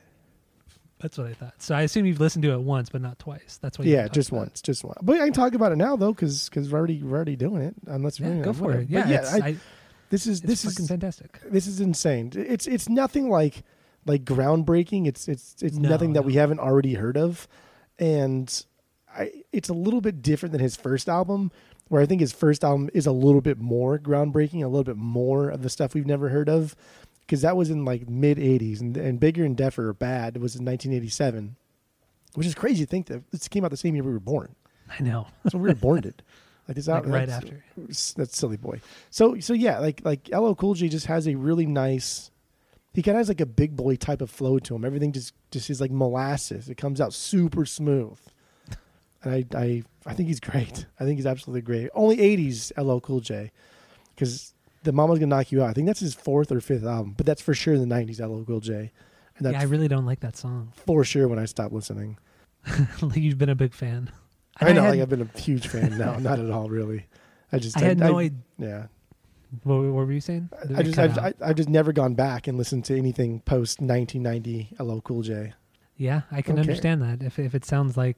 [1.00, 1.62] That's what I thought.
[1.62, 3.58] So I assume you've listened to it once, but not twice.
[3.62, 3.88] That's what.
[3.88, 4.98] you yeah, just once, just once.
[5.02, 7.62] But I can talk about it now though, because because we're already we're already doing
[7.62, 7.76] it.
[7.88, 8.82] Unless Yeah, go for whatever.
[8.82, 8.92] it.
[8.92, 9.56] But Yeah, it's, I, I,
[10.10, 11.40] this is it's this is fantastic.
[11.46, 12.32] this is insane.
[12.36, 13.64] It's it's nothing like
[14.06, 15.08] like groundbreaking.
[15.08, 16.28] It's it's it's No, nothing that no.
[16.28, 17.48] we haven't already heard of,
[17.98, 18.66] and
[19.16, 21.52] I it's a little bit different than his first album,
[21.90, 24.98] where I think his first album is a little bit more groundbreaking, a little bit
[24.98, 26.76] more of the stuff we've never heard of,
[27.22, 30.56] because that was in like mid '80s, and and Bigger and Deffer or Bad was
[30.56, 31.56] in 1987,
[32.34, 34.56] which is crazy to think that this came out the same year we were born.
[34.98, 35.28] I know.
[35.50, 36.02] so we were born.
[36.02, 36.24] Did
[36.76, 37.64] like Like out right that's- after.
[38.22, 38.80] that's silly boy.
[39.10, 42.32] So so yeah, like like LL Cool J just has a really nice.
[42.94, 44.86] He kind of has like a big boy type of flow to him.
[44.86, 46.70] Everything just just is like molasses.
[46.70, 48.18] It comes out super smooth,
[49.24, 50.86] and I I I think he's great.
[51.00, 51.90] I think he's absolutely great.
[51.94, 53.52] Only '80s LL Cool J,
[54.16, 54.54] because
[54.84, 55.70] the Mama's gonna knock you out.
[55.70, 58.20] I think that's his fourth or fifth album, but that's for sure in the '90s
[58.20, 58.92] LL Cool J,
[59.38, 60.72] and that's Yeah, I really don't like that song.
[60.86, 62.18] for sure when I stopped listening.
[63.02, 64.10] like you've been a big fan.
[64.68, 66.18] I know, had, like I've been a huge fan now.
[66.18, 67.06] Not at all, really.
[67.52, 68.38] I just I had no I, idea.
[68.58, 68.86] yeah.
[69.64, 70.50] What, what were you saying?
[70.68, 71.18] Did I just I've.
[71.18, 75.54] I, I've just never gone back and listened to anything post 1990 LL Cool J.
[75.98, 76.62] Yeah, I can Okay.
[76.62, 78.18] understand that if if it sounds like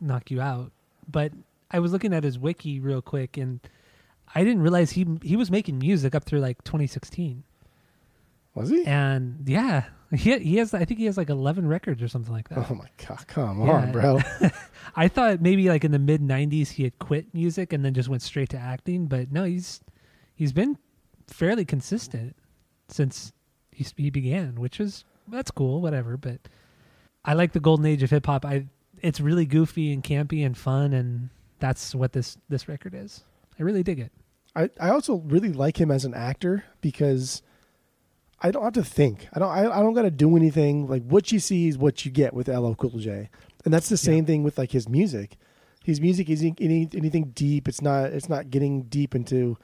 [0.00, 0.70] knock you out.
[1.10, 1.32] But
[1.70, 3.60] I was looking at his wiki real quick and
[4.34, 7.42] I didn't realize he he was making music up through like 2016.
[8.54, 8.84] Was he?
[8.84, 9.84] And yeah,
[10.16, 12.70] he he has I think he has like 11 records or something like that.
[12.70, 13.26] Oh my god!
[13.26, 13.72] Come Yeah.
[13.72, 14.20] on, bro.
[14.96, 18.08] I thought maybe like in the mid 90s he had quit music and then just
[18.08, 19.80] went straight to acting, but no, he's
[20.34, 20.78] he's been
[21.26, 22.34] fairly consistent
[22.88, 23.32] since
[23.70, 26.40] he he began, which is that's cool, whatever, but
[27.24, 28.44] I like the golden age of hip hop.
[28.46, 28.66] I
[29.02, 31.28] it's really goofy and campy and fun and
[31.60, 33.24] that's what this this record is.
[33.60, 34.12] I really dig it.
[34.56, 37.42] I, I also really like him as an actor because
[38.40, 39.28] I don't have to think.
[39.32, 40.86] I don't I, I don't got to do anything.
[40.86, 43.30] Like what you see is what you get with LL Cool J,
[43.64, 45.36] and that's the same thing with like his music.
[45.84, 47.66] His music isn't any, anything deep.
[47.66, 49.56] It's not it's not getting deep into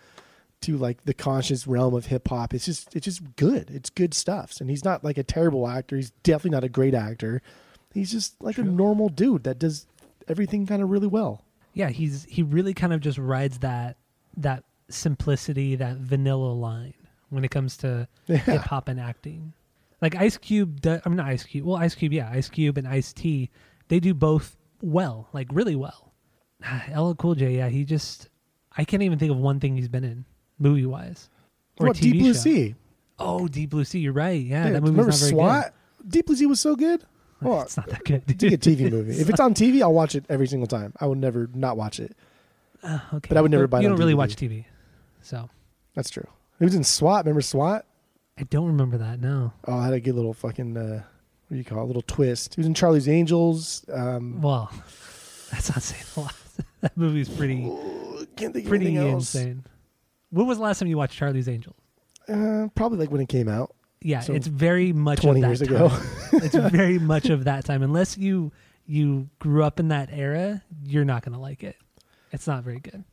[0.63, 2.55] to like the conscious realm of hip hop.
[2.55, 3.71] It's just it's just good.
[3.71, 4.61] It's good stuff.
[4.61, 5.97] And he's not like a terrible actor.
[5.97, 7.43] He's definitely not a great actor.
[7.93, 9.87] He's just like a normal dude that does
[10.27, 11.43] everything kind of really well.
[11.75, 13.99] Yeah, he's he really kind of just rides that
[14.37, 16.95] that simplicity, that vanilla line
[17.35, 18.37] when it comes to Yeah.
[18.39, 19.53] hip hop and acting.
[20.01, 21.65] Like Ice Cube, do, I'm not Ice Cube.
[21.67, 23.51] Well, Ice Cube, yeah, Ice Cube and Ice T,
[23.89, 26.13] they do both well, like really well.
[26.95, 28.29] LL Cool J, yeah, he just
[28.77, 30.25] I can't even think of one thing he's been in
[30.59, 31.29] movie wise
[31.79, 32.41] or What TV Deep Blue show.
[32.41, 32.75] Sea?
[33.19, 34.41] Oh, Deep Blue Sea, you're right.
[34.41, 35.75] Yeah, Yeah, that movie's remember not very SWAT?
[36.09, 37.05] Deep Blue Sea was so good.
[37.41, 38.23] Well, it's not that good.
[38.29, 39.13] it's a TV movie.
[39.21, 40.93] If it's on TV, I'll watch it every single time.
[41.01, 42.17] I will never not watch it.
[42.83, 43.29] Uh, okay.
[43.29, 44.65] But I would never buy it You on don't really watch TV,
[45.23, 45.49] so
[45.95, 46.27] That's true.
[46.61, 47.25] It was in SWAT.
[47.25, 47.85] Remember SWAT?
[48.39, 49.21] I don't remember that.
[49.21, 49.53] No.
[49.67, 51.03] Oh, I had a good little fucking uh,
[51.49, 51.83] what do you call it?
[51.83, 52.55] A little twist.
[52.55, 53.85] He was in Charlie's Angels.
[53.93, 54.71] Um, Well,
[55.51, 56.35] that's not saying a lot.
[56.81, 57.63] that movie's pretty
[58.37, 59.35] can't think of pretty anything else.
[59.35, 59.65] insane.
[60.31, 61.77] When was the last time you watched Charlie's Angels?
[62.29, 65.49] Uh, probably like when it came out Yeah, So, it's very much twenty of that
[65.49, 65.89] years ago.
[65.91, 66.07] time.
[66.43, 67.83] it's very much of that time.
[67.83, 68.51] Unless you
[68.87, 71.77] you grew up in that era, you're not gonna like it.
[72.33, 73.05] It's not very good.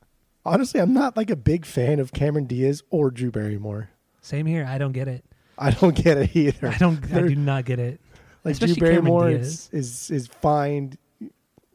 [0.45, 3.89] Honestly, I'm not like a big fan of Cameron Diaz or Drew Barrymore.
[4.21, 4.65] Same here.
[4.67, 5.23] I don't get it.
[5.57, 6.67] I don't get it either.
[6.67, 7.03] I don't.
[7.05, 7.99] I They're- do not get it.
[8.43, 10.97] like Especially Drew Barrymore is, is is fine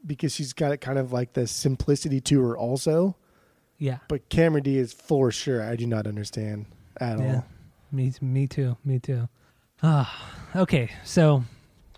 [0.05, 3.15] because she's got kind of like the simplicity to her also.
[3.77, 3.99] Yeah.
[4.09, 6.65] But Cameron Diaz for sure I do not understand
[6.99, 7.35] at Yeah.
[7.35, 7.45] all.
[7.91, 8.11] Me.
[8.21, 8.75] Me too.
[8.83, 9.29] Me too.
[9.83, 10.33] Ah.
[10.55, 10.89] okay.
[11.05, 11.43] So,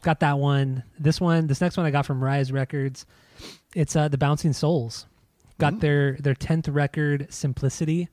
[0.01, 0.83] got that one.
[0.99, 1.47] This one.
[1.47, 3.05] This next one I got from Rise Records.
[3.73, 5.05] It's uh the Bouncing Souls.
[5.59, 5.79] Got Mhm.
[5.81, 8.09] their their tenth record, Simplicity.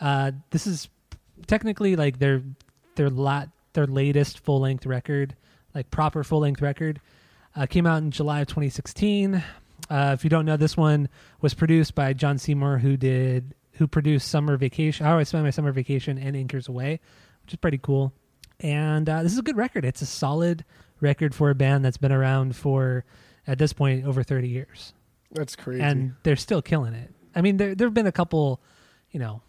[0.00, 0.88] Uh, this is
[1.46, 2.42] technically like their
[2.96, 5.36] their lat their latest full length record,
[5.74, 7.00] like proper full length record.
[7.54, 9.42] Uh, came out in July of 2016.
[9.90, 11.08] Uh, if you don't know, this one
[11.40, 15.50] was produced by John Seymour, who did who produced Summer Vacation, How I Spent My
[15.50, 16.98] Summer Vacation, and Anchors Aweigh,
[17.44, 18.12] which is pretty cool.
[18.60, 19.84] And uh, this is a good record.
[19.84, 20.64] It's a solid
[21.00, 23.04] record for a band that's been around for
[23.46, 24.92] at this point over 30 years
[25.32, 25.82] That's crazy.
[25.82, 27.12] and they're still killing it.
[27.34, 28.60] I mean, there there have been a couple,
[29.10, 29.42] you know,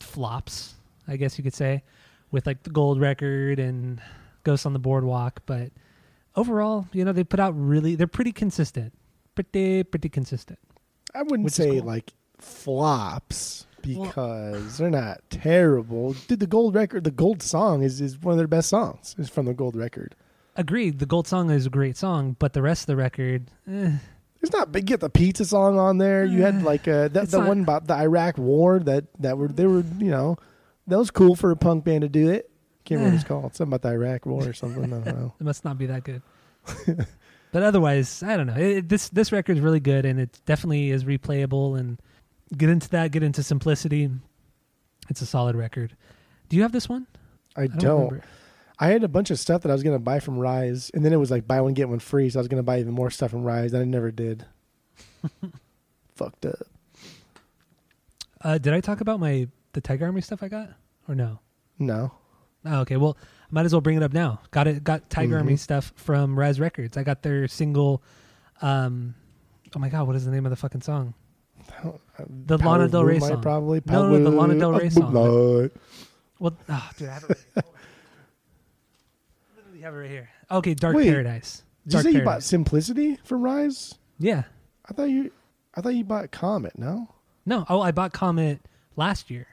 [0.00, 0.74] flops,
[1.08, 1.82] I guess you could say,
[2.30, 4.00] with like the gold record and
[4.44, 5.70] Ghosts on the Boardwalk, but
[6.36, 8.92] overall, you know, they put out really they're pretty consistent,
[9.34, 10.58] pretty pretty consistent.
[11.14, 11.82] I wouldn't say cool.
[11.82, 16.14] like flops because they're not terrible.
[16.26, 19.14] Dude, the gold record, the gold song is, is one of their best songs.
[19.18, 20.14] It's from the gold record.
[20.56, 23.92] Agreed, the gold song is a great song, but the rest of the record, eh,
[24.44, 24.86] It's not big.
[24.86, 26.24] Get the pizza song on there.
[26.24, 29.48] You had like uh, that the not- one about the Iraq War that that were
[29.48, 30.36] they were you know
[30.86, 32.50] that was cool for a punk band to do it.
[32.84, 33.56] Can't remember what it's called.
[33.56, 34.84] Something about the Iraq War or something.
[34.84, 35.34] I don't know.
[35.40, 36.20] it must not be that good.
[37.52, 38.56] but otherwise, I don't know.
[38.56, 41.78] It, this this record is really good, and it definitely is replayable.
[41.78, 41.98] And
[42.56, 44.10] get into that, get into simplicity.
[45.08, 45.96] It's a solid record.
[46.50, 47.06] Do you have this one?
[47.56, 48.24] I don't remember.
[48.78, 51.12] I had a bunch of stuff that I was gonna buy from Rise, and then
[51.12, 52.28] it was like buy one get one free.
[52.30, 54.44] So I was gonna buy even more stuff from Rise, and I never did.
[56.14, 56.54] Fucked up.
[58.42, 60.70] Uh, did I talk about my the Tiger Army stuff I got
[61.08, 61.40] or no?
[61.78, 62.12] No.
[62.66, 62.96] Oh, okay.
[62.96, 64.40] Well, I might as well bring it up now.
[64.50, 64.84] Got it.
[64.84, 65.58] Got Tiger Army Mhm.
[65.58, 66.96] stuff from Rise Records.
[66.96, 68.02] I got their single.
[68.62, 69.14] Um,
[69.74, 71.14] oh my god, what is the name of the fucking song?
[72.28, 73.40] The Power Lana Del Rey song.
[73.40, 73.80] probably.
[73.86, 75.12] No, no, the Lana Del Rey of song.
[76.38, 77.38] Well, oh, dude, I have it.
[77.56, 77.64] Right here.
[79.56, 80.28] Literally have it right here.
[80.50, 81.62] Okay, Dark Wait, Paradise.
[81.86, 83.94] Did you Dark say you bought Simplicity from Rise?
[84.18, 84.44] Yeah.
[84.88, 85.30] I thought you,
[85.74, 86.78] I thought you bought Comet.
[86.78, 87.08] No.
[87.46, 87.64] No.
[87.68, 88.60] Oh, I bought Comet
[88.96, 89.46] last year.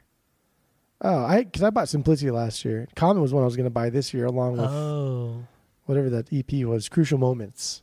[1.02, 2.88] Oh, I because I bought Simplicity last year.
[2.96, 5.46] Comet was one I was going to buy this year, along with Oh.
[5.86, 7.82] whatever that EP was, Crucial Moments.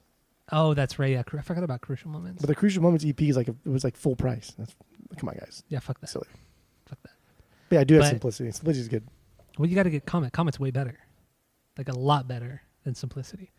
[0.53, 1.11] Oh, that's right.
[1.13, 2.41] Yeah, I forgot about Crucial Moments.
[2.41, 4.55] But the Crucial Moments EP is like a, it was like full price.
[4.57, 4.75] That's
[5.17, 6.07] come on, guys, yeah, fuck that.
[6.07, 6.29] silly.
[6.87, 7.11] Fuck that.
[7.69, 8.51] But yeah, I do have But- Simplicity.
[8.53, 9.07] Simplicity's good.
[9.59, 10.33] Well, you got to get Comet.
[10.33, 10.97] Comet's way better,
[11.79, 13.53] like a lot better than Simplicity.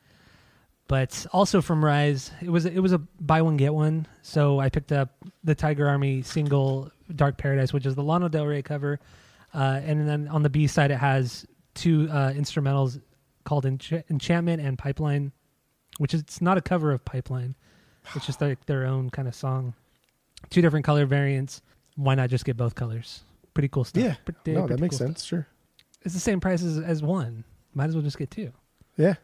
[0.87, 4.07] But also from Rise, it was it was a buy one get one.
[4.23, 5.11] So I picked up
[5.43, 8.99] the Tiger Army single "Dark Paradise," which is the Lana Del Rey cover,
[9.53, 12.99] uh, and then on the B side it has two uh, instrumentals
[13.43, 15.31] called Ench- "Enchantment" and "Pipeline,"
[15.99, 17.55] which is it's not a cover of "Pipeline."
[18.15, 19.75] It's just like their own kind of song.
[20.49, 21.61] Two different color variants.
[21.97, 23.21] Why not just get both colors?
[23.53, 24.01] Pretty cool stuff.
[24.03, 24.15] Yeah.
[24.25, 25.23] Pretty- no, that makes cool sense.
[25.23, 25.45] Sure.
[26.01, 27.43] it's the same price as, as one.
[27.73, 28.51] Might as well just get two.
[28.97, 29.15] Yeah.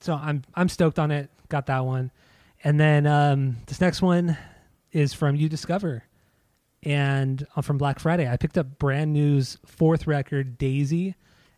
[0.00, 1.30] So I'm I'm stoked on it.
[1.48, 2.10] Got that one,
[2.62, 4.36] and then um, this next one
[4.92, 6.02] is from uDiscover,
[6.82, 8.28] and uh, from Black Friday.
[8.28, 11.16] I picked up brand new's fourth record, Daisy.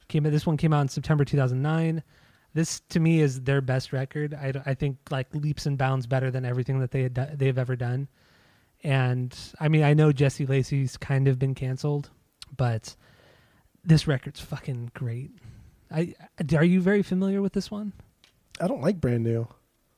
[0.08, 2.02] Came this one came out in September 2009.
[2.54, 4.34] This to me is their best record.
[4.34, 7.76] I, I think like leaps and bounds better than everything that they had they've ever
[7.76, 8.08] done.
[8.84, 12.10] And I mean, I know Jesse Lacey's kind of been canceled,
[12.56, 12.96] but
[13.84, 15.30] this record's fucking great.
[15.92, 16.14] I
[16.56, 17.92] are you very familiar with this one?
[18.60, 19.48] I don't like brand new.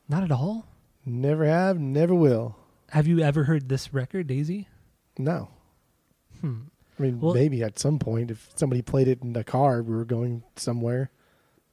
[0.09, 0.67] Not at all.
[1.07, 2.57] Never have, never will.
[2.91, 4.69] Have you ever heard this record, Daisy?
[5.19, 5.49] No.
[6.41, 6.63] Hmm.
[6.99, 9.95] I mean, Well- maybe at some point if somebody played it in the car, we
[9.95, 11.11] were going somewhere.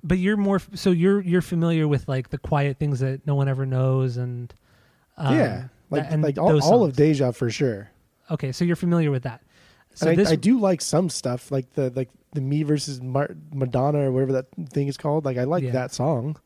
[0.04, 3.48] But you're more so you're you're familiar with like the quiet things that no one
[3.48, 4.52] ever knows and
[5.18, 6.96] um, yeah, like that- and like all, all of.
[6.96, 7.92] Deja for sure.
[8.32, 9.42] Okay, so you're familiar with that.
[9.94, 13.02] So and I, this I do like some stuff, like the like the me versus
[13.02, 15.26] Mar- Madonna or whatever that thing is called.
[15.26, 15.72] Like I like Yeah.
[15.72, 16.38] that song.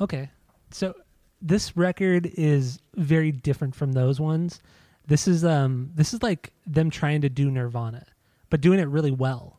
[0.00, 0.30] Okay.
[0.70, 0.94] So
[1.40, 4.60] this record is very different from those ones.
[5.06, 8.06] This is um this is like them trying to do Nirvana,
[8.50, 9.58] but doing it really well.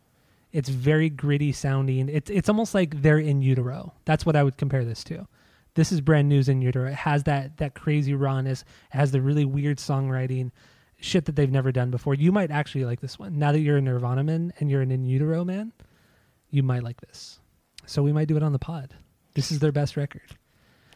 [0.51, 2.10] It's very gritty sounding.
[2.10, 3.93] It's it's almost like they're in utero.
[4.06, 5.28] That's what I would compare this to.
[5.75, 6.88] This is brand new's in utero.
[6.89, 8.62] It has that that crazy rawness.
[8.62, 10.51] It has the really weird songwriting,
[10.99, 12.13] shit that they've never done before.
[12.13, 13.38] You might actually like this one.
[13.38, 15.71] Now that you're a Nirvana man and you're an in utero man,
[16.49, 17.39] you might like this.
[17.86, 18.93] So we might do it on the pod.
[19.34, 20.36] This is their best record.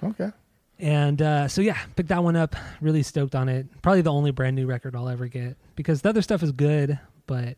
[0.03, 0.31] Okay.
[0.79, 2.55] And uh, so yeah, picked that one up.
[2.79, 3.67] Really stoked on it.
[3.81, 6.97] Probably the only brand new record I'll ever get because the other stuff is good,
[7.27, 7.57] but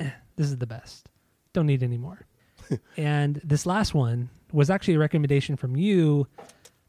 [0.00, 1.08] eh, this is the best.
[1.52, 2.26] Don't need any more.
[2.96, 6.26] and this last one was actually a recommendation from you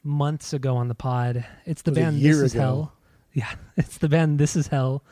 [0.03, 1.45] months ago on the pod.
[1.65, 2.61] It's the It was a band This Is ago.
[2.61, 2.93] Hell.
[3.37, 5.03] Yeah, it's the band This Is Hell.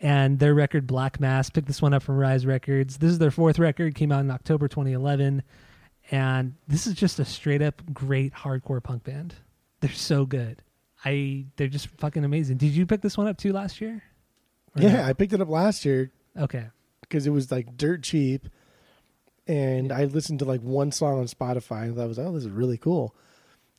[0.00, 2.96] And their record Black Mass picked this one up from Rise Records.
[2.98, 5.42] This is their fourth record, came out in October 2011.
[6.10, 9.34] And this is just a straight up great hardcore punk band.
[9.80, 10.62] They're so good.
[11.04, 12.56] I they're just fucking amazing.
[12.56, 14.02] Did you pick this one up too last year?
[14.74, 15.02] Or Yeah, no?
[15.04, 16.66] I picked it up last year Okay.
[17.02, 18.48] because it was like dirt cheap,
[19.46, 22.44] and I listened to like one song on Spotify and I was like, oh, this
[22.44, 23.14] is really cool.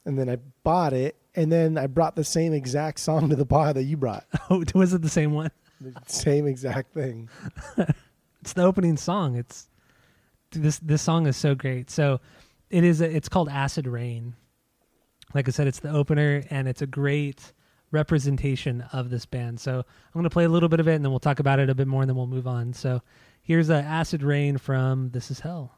[0.05, 3.45] And then I bought it, and then I brought the same exact song to the
[3.45, 5.51] bar that you brought, Oh, was it the same one?
[5.79, 7.29] the same exact thing.
[8.41, 9.35] It's the opening song.
[9.35, 9.67] It's
[10.51, 11.91] this this song is so great.
[11.91, 12.19] So
[12.71, 14.33] it is a, it's called Acid Rain.
[15.35, 17.53] Like I said, it's the opener and it's a great
[17.91, 19.59] representation of this band.
[19.59, 21.59] So I'm going to play a little bit of it and then we'll talk about
[21.59, 22.73] it a bit more and then we'll move on.
[22.73, 23.01] So
[23.43, 25.71] here's a Acid Rain from This Is Hell.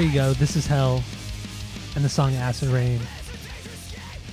[0.00, 0.32] There you go.
[0.32, 1.04] This is Hell
[1.94, 2.98] and the song Acid Rain.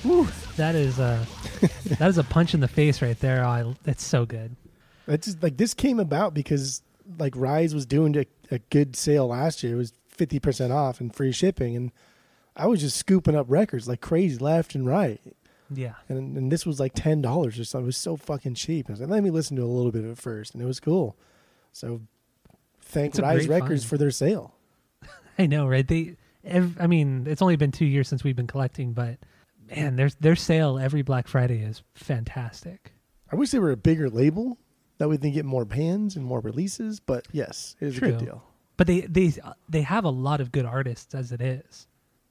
[0.02, 0.26] Whew,
[0.56, 1.26] that is a
[1.98, 3.44] that is a punch in the face right there.
[3.44, 4.56] Oh, I, it's so good.
[5.06, 6.80] It's just like this came about because
[7.18, 9.74] like Rise was doing a, a good sale last year.
[9.74, 11.92] It was fifty percent off and free shipping, and
[12.56, 15.20] I was just scooping up records like crazy left and right.
[15.68, 15.96] Yeah.
[16.08, 17.84] And and this was like ten dollars or something.
[17.84, 18.88] It was so fucking cheap.
[18.88, 20.66] I was like, let me listen to a little bit of it first, and it
[20.66, 21.14] was cool.
[21.74, 22.00] So
[22.80, 23.90] thank It's a Rise Records find.
[23.90, 24.54] for their sale.
[25.38, 25.86] I know, right?
[25.86, 29.18] They, ev- I mean, it's only been two years since we've been collecting, but
[29.68, 32.92] man, their their sale every Black Friday is fantastic.
[33.30, 34.58] I wish they were a bigger label.
[34.98, 37.00] That way they get more bands and more releases.
[37.00, 38.26] But yes, it is a good True.
[38.26, 38.44] deal.
[38.76, 39.32] But they they
[39.68, 41.86] they have a lot of good artists as it is.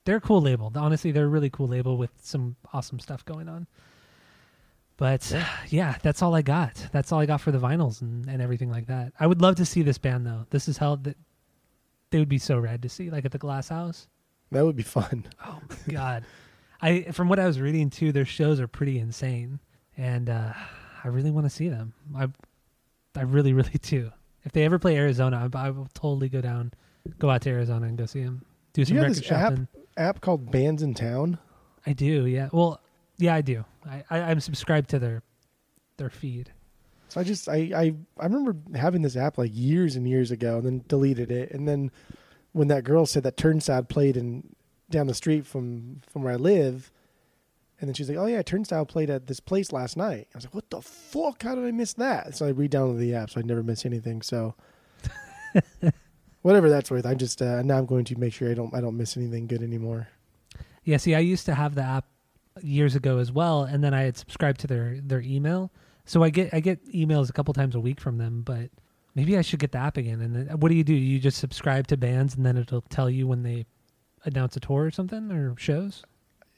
[0.05, 0.71] They're a cool label.
[0.75, 3.67] Honestly, they're a really cool label with some awesome stuff going on.
[4.95, 5.31] But
[5.69, 5.97] yeah.
[6.01, 6.87] that's all I got.
[6.91, 9.13] That's all I got for the vinyls and, and everything like that.
[9.19, 10.45] I would love to see this band though.
[10.49, 11.17] This is how that
[12.11, 14.07] they would be so rad to see, like at the Glass House.
[14.51, 15.25] That would be fun.
[15.45, 16.23] Oh my god!
[16.81, 19.59] I from what I was reading too, their shows are pretty insane,
[19.97, 20.53] and uh,
[21.03, 21.93] I really want to see them.
[22.15, 22.27] I,
[23.15, 24.11] I really, really do.
[24.43, 26.71] If they ever play Arizona, I, I will totally go down,
[27.19, 28.45] go out to Arizona and go see them.
[28.73, 29.67] Do Do some you have record this app shopping.
[29.97, 31.37] app called Bands in Town?
[31.85, 32.49] I do, yeah.
[32.53, 32.79] Well,
[33.17, 33.65] yeah, I do.
[33.85, 35.23] I, I I'm subscribed to their
[35.97, 36.51] their feed.
[37.09, 40.57] So I just I, I I remember having this app like years and years ago,
[40.57, 41.51] and then deleted it.
[41.51, 41.91] And then
[42.51, 44.55] when that girl said that Turnstile played in
[44.89, 46.91] down the street from from where I live,
[47.79, 50.45] and then she's like, "Oh yeah, Turnstile played at this place last night." I was
[50.45, 51.43] like, "What the fuck?
[51.43, 54.21] How did I miss that?" So I re-downloaded the app, so I never miss anything.
[54.21, 54.55] So
[56.41, 57.05] Whatever that's worth.
[57.05, 59.47] I just uh, now I'm going to make sure I don't I don't miss anything
[59.47, 60.07] good anymore.
[60.83, 62.05] Yeah, see, I used to have the app
[62.61, 65.71] years ago as well, and then I had subscribed to their their email.
[66.07, 68.71] So I get I get emails a couple times a week from them, but
[69.13, 70.21] maybe I should get the app again.
[70.21, 70.93] And then, uh, what do you do?
[70.93, 73.65] You just subscribe to bands, and then it'll tell you when they
[74.23, 76.03] announce a tour or something or shows.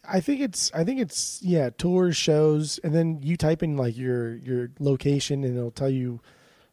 [0.07, 3.97] I think it's I think it's yeah tours shows and then you type in like
[3.97, 6.21] your your location and it'll tell you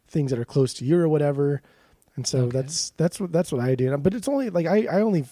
[0.07, 1.61] things that are close to you or whatever
[2.15, 2.57] and so Okay.
[2.57, 5.25] that's that's what that's what I do but it's only like I I only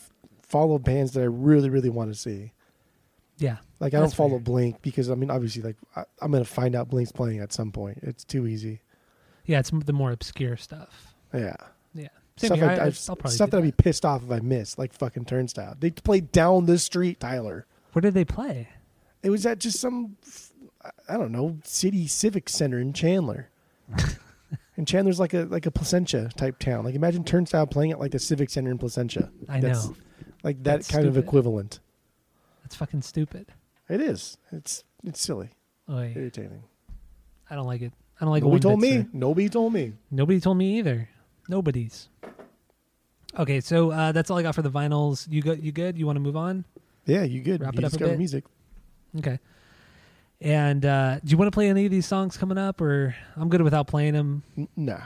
[0.43, 2.51] follow bands that I really really want to see
[3.37, 4.39] Yeah, like I don't follow fair.
[4.39, 7.71] Blink because I mean obviously like I, I'm gonna find out Blink's playing at some
[7.71, 8.81] point it's too easy
[9.45, 11.13] yeah, it's the more obscure stuff.
[11.33, 11.55] yeah
[11.93, 12.07] Yeah,
[12.37, 14.77] same stuff I, will probably stuff do that I'd be pissed off if I missed
[14.79, 18.69] like fucking Turnstile they play down the street Tyler Where did they play?
[19.21, 20.17] It was at just some,
[21.09, 23.49] I don't know, city civic center in Chandler.
[24.77, 26.85] and Chandler's like a like a Placentia type town.
[26.85, 29.31] Like imagine Turnstile playing at like the civic center in Placentia.
[29.49, 29.95] I That's- know
[30.43, 31.79] Like that That's kind of equivalent.
[32.65, 33.45] That's fucking stupid.
[33.87, 34.37] It is.
[34.51, 35.49] It's it's silly,
[35.87, 36.63] Oy, irritating.
[37.47, 37.93] I don't like it.
[38.19, 38.45] I don't like it.
[38.45, 39.05] Nobody told me.
[39.13, 39.93] Nobody told me.
[40.09, 41.07] Nobody told me either.
[41.47, 42.09] Nobody's.
[43.37, 45.27] Okay, so uh, that's all I got for the vinyls.
[45.29, 45.63] You good?
[45.63, 45.95] You good?
[45.95, 46.65] You want to move on?
[47.05, 47.61] Yeah, you good.
[47.61, 48.17] Wrap you it up a bit.
[48.17, 48.45] music.
[49.19, 49.37] Okay.
[50.41, 53.49] And uh, do you want to play any of these songs coming up, or I'm
[53.49, 54.43] good without playing them?
[54.75, 54.99] No.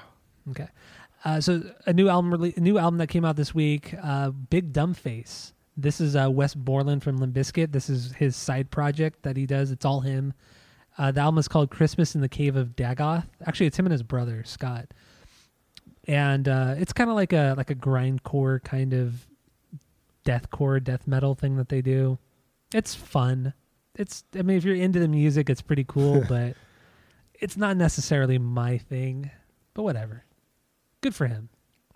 [0.51, 0.67] Okay.
[1.25, 4.29] Uh, so a new album, rele- a new album that came out this week, uh,
[4.29, 5.51] Big Dumb Face.
[5.81, 7.71] This is uh, Wes Borland from Limp Bizkit.
[7.71, 9.71] This is his side project that he does.
[9.71, 10.33] It's all him.
[10.97, 13.25] Uh, the album is called Christmas in the Cave of Dagoth.
[13.45, 14.87] Actually, it's him and his brother Scott.
[16.05, 19.25] And uh, it's kind of like a like a grindcore kind of
[20.25, 22.17] deathcore, death metal thing that they do.
[22.73, 23.53] It's fun.
[23.95, 26.55] It's I mean, if you're into the music, it's pretty cool, but
[27.35, 29.31] it's not necessarily my thing.
[29.73, 30.25] But whatever.
[31.01, 31.47] Good for him.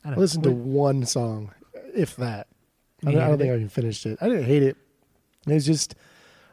[0.05, 1.51] I don't listened to one song,
[1.93, 2.47] if that.
[3.05, 3.51] I don't, I don't think?
[3.51, 4.17] I even finished it.
[4.21, 4.77] I didn't hate it.
[5.47, 5.95] It was just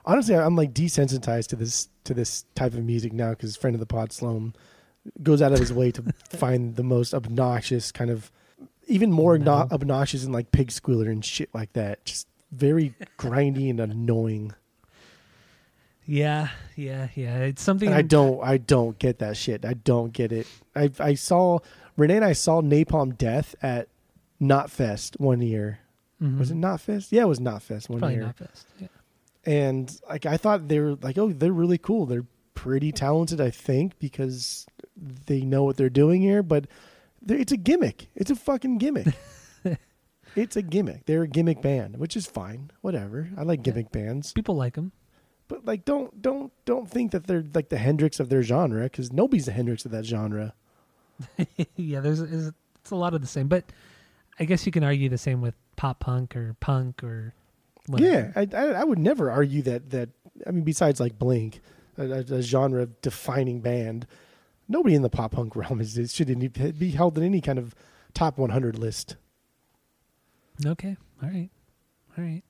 [0.05, 3.81] honestly, I'm like desensitized to this to this type of music now because friend of
[3.81, 4.55] the pod Sloan
[5.23, 8.31] goes out of his way to find the most obnoxious kind of,
[8.87, 12.05] even more obno- obnoxious than like pig squealer and shit like that.
[12.05, 14.53] Just very grindy and annoying.
[16.05, 17.39] Yeah, yeah, yeah.
[17.39, 19.65] It's something And I don't, I don't get that shit.
[19.65, 20.47] I don't get it.
[20.75, 21.61] I I saw
[21.97, 23.89] Renee and I saw Napalm Death at
[24.41, 25.81] Knotfest one year.
[26.23, 26.39] Mhm.
[26.39, 27.09] Was it Knotfest?
[27.13, 28.25] Yeah, it was Knotfest one probably year.
[28.25, 28.67] not best?
[28.79, 28.89] Yeah.
[29.45, 32.07] and like I thought they were like, oh, they're really cool.
[32.07, 34.67] They're pretty talented, I think, because
[34.97, 36.43] they know what they're doing here.
[36.43, 36.67] But
[37.27, 38.09] it's a gimmick.
[38.15, 39.07] It's a fucking gimmick.
[40.37, 41.07] it's a gimmick.
[41.07, 42.71] They're a gimmick band, which is fine.
[42.83, 43.31] Whatever.
[43.37, 44.93] I like gimmick bands, People like them.
[45.49, 49.11] but like, don't don't don't think that they're like the Hendrix of their genre, because
[49.13, 50.53] nobody's the Hendrix of that genre.
[51.77, 52.53] yeah, there's, there's
[52.83, 53.65] it's a lot of the same, but
[54.39, 57.33] I guess you can argue the same with pop punk or punk or
[57.89, 58.33] Yeah.
[58.37, 60.11] I, I I would never argue that that
[60.47, 61.63] I mean besides like Blink,
[61.97, 64.07] a, a, genre defining band,
[64.69, 67.75] nobody in the pop punk realm is, is should be held in any kind of
[68.13, 69.17] top 100 list.
[70.67, 70.99] Okay.
[71.23, 71.49] All right.
[72.19, 72.43] All right.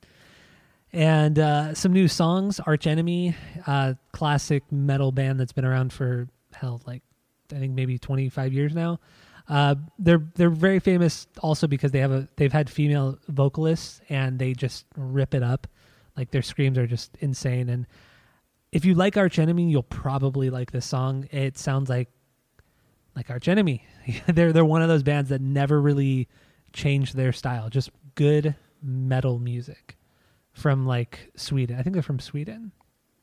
[0.93, 2.59] And uh, some new songs.
[2.59, 7.03] Arch Enemy, uh, classic metal band that's been around for hell, like
[7.53, 8.99] I think maybe twenty five years now.
[9.51, 14.39] Uh, they're they're very famous also because they have a they've had female vocalists and
[14.39, 15.67] they just rip it up.
[16.17, 17.69] Like their screams are just insane.
[17.69, 17.87] And
[18.71, 21.29] if you like Arch Enemy, you'll probably like this song.
[21.33, 22.09] It sounds like
[23.17, 23.85] like Arch Enemy.
[24.29, 26.29] they're they're one of those bands that never really
[26.73, 27.69] changed their style.
[27.69, 29.97] Just good metal music
[30.53, 31.77] from like Sweden.
[31.77, 32.71] I think they're from Sweden.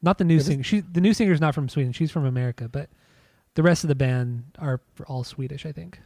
[0.02, 0.64] Not the new singer.
[0.64, 1.94] She the new singer's not from Sweden.
[1.94, 2.90] She's from America, but
[3.54, 5.66] the rest of the band are all Swedish.
[5.66, 6.02] I think.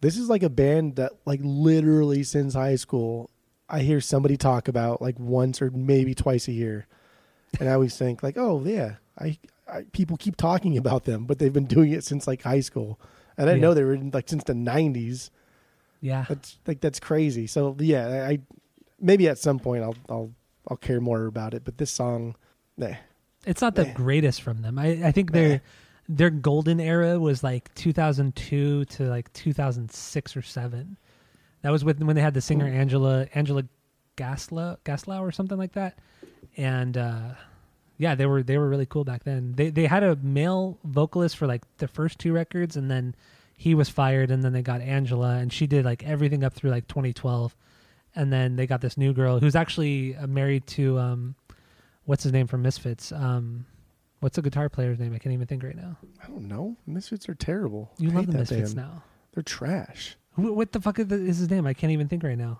[0.00, 3.30] This is like a band that like literally since high school,
[3.68, 6.86] I hear somebody talk about like once or maybe twice a year,
[7.58, 9.38] and I always think like, oh yeah, I,
[9.70, 13.00] I people keep talking about them, but they've been doing it since like high school,
[13.36, 13.60] and I Yeah.
[13.60, 15.30] know they were in, like since the '90s.
[16.00, 16.24] Yeah.
[16.28, 17.46] That's like that's crazy.
[17.48, 18.38] So yeah, I,
[19.00, 20.30] maybe at some point I'll I'll
[20.68, 21.64] I'll care more about it.
[21.64, 22.36] But this song,
[22.76, 22.94] nah.
[23.46, 24.78] It's not the greatest from them.
[24.78, 25.62] I, I think their
[26.08, 30.96] their golden era was like 2002 to like 2006 or seven.
[31.62, 33.64] That was with when they had the singer Angela Angela
[34.16, 35.98] Gaslow Gaslow or something like that.
[36.56, 37.34] And uh,
[37.98, 39.52] yeah, they were they were really cool back then.
[39.54, 43.14] They they had a male vocalist for like the first two records, and then
[43.56, 46.70] he was fired, and then they got Angela, and she did like everything up through
[46.70, 47.54] like 2012,
[48.14, 51.34] and then they got this new girl who's actually uh, married to um,
[52.04, 53.12] what's his name from Misfits.
[53.12, 53.66] Um,
[54.20, 55.14] what's the guitar player's name?
[55.14, 55.96] I can't even think right now.
[56.22, 56.76] I don't know.
[56.86, 57.90] Misfits are terrible.
[57.98, 58.88] You I love hate the that Misfits band.
[58.88, 59.02] now.
[59.34, 60.16] They're trash.
[60.34, 61.66] Wh- What the fuck is, the, is his name?
[61.66, 62.58] I can't even think right now.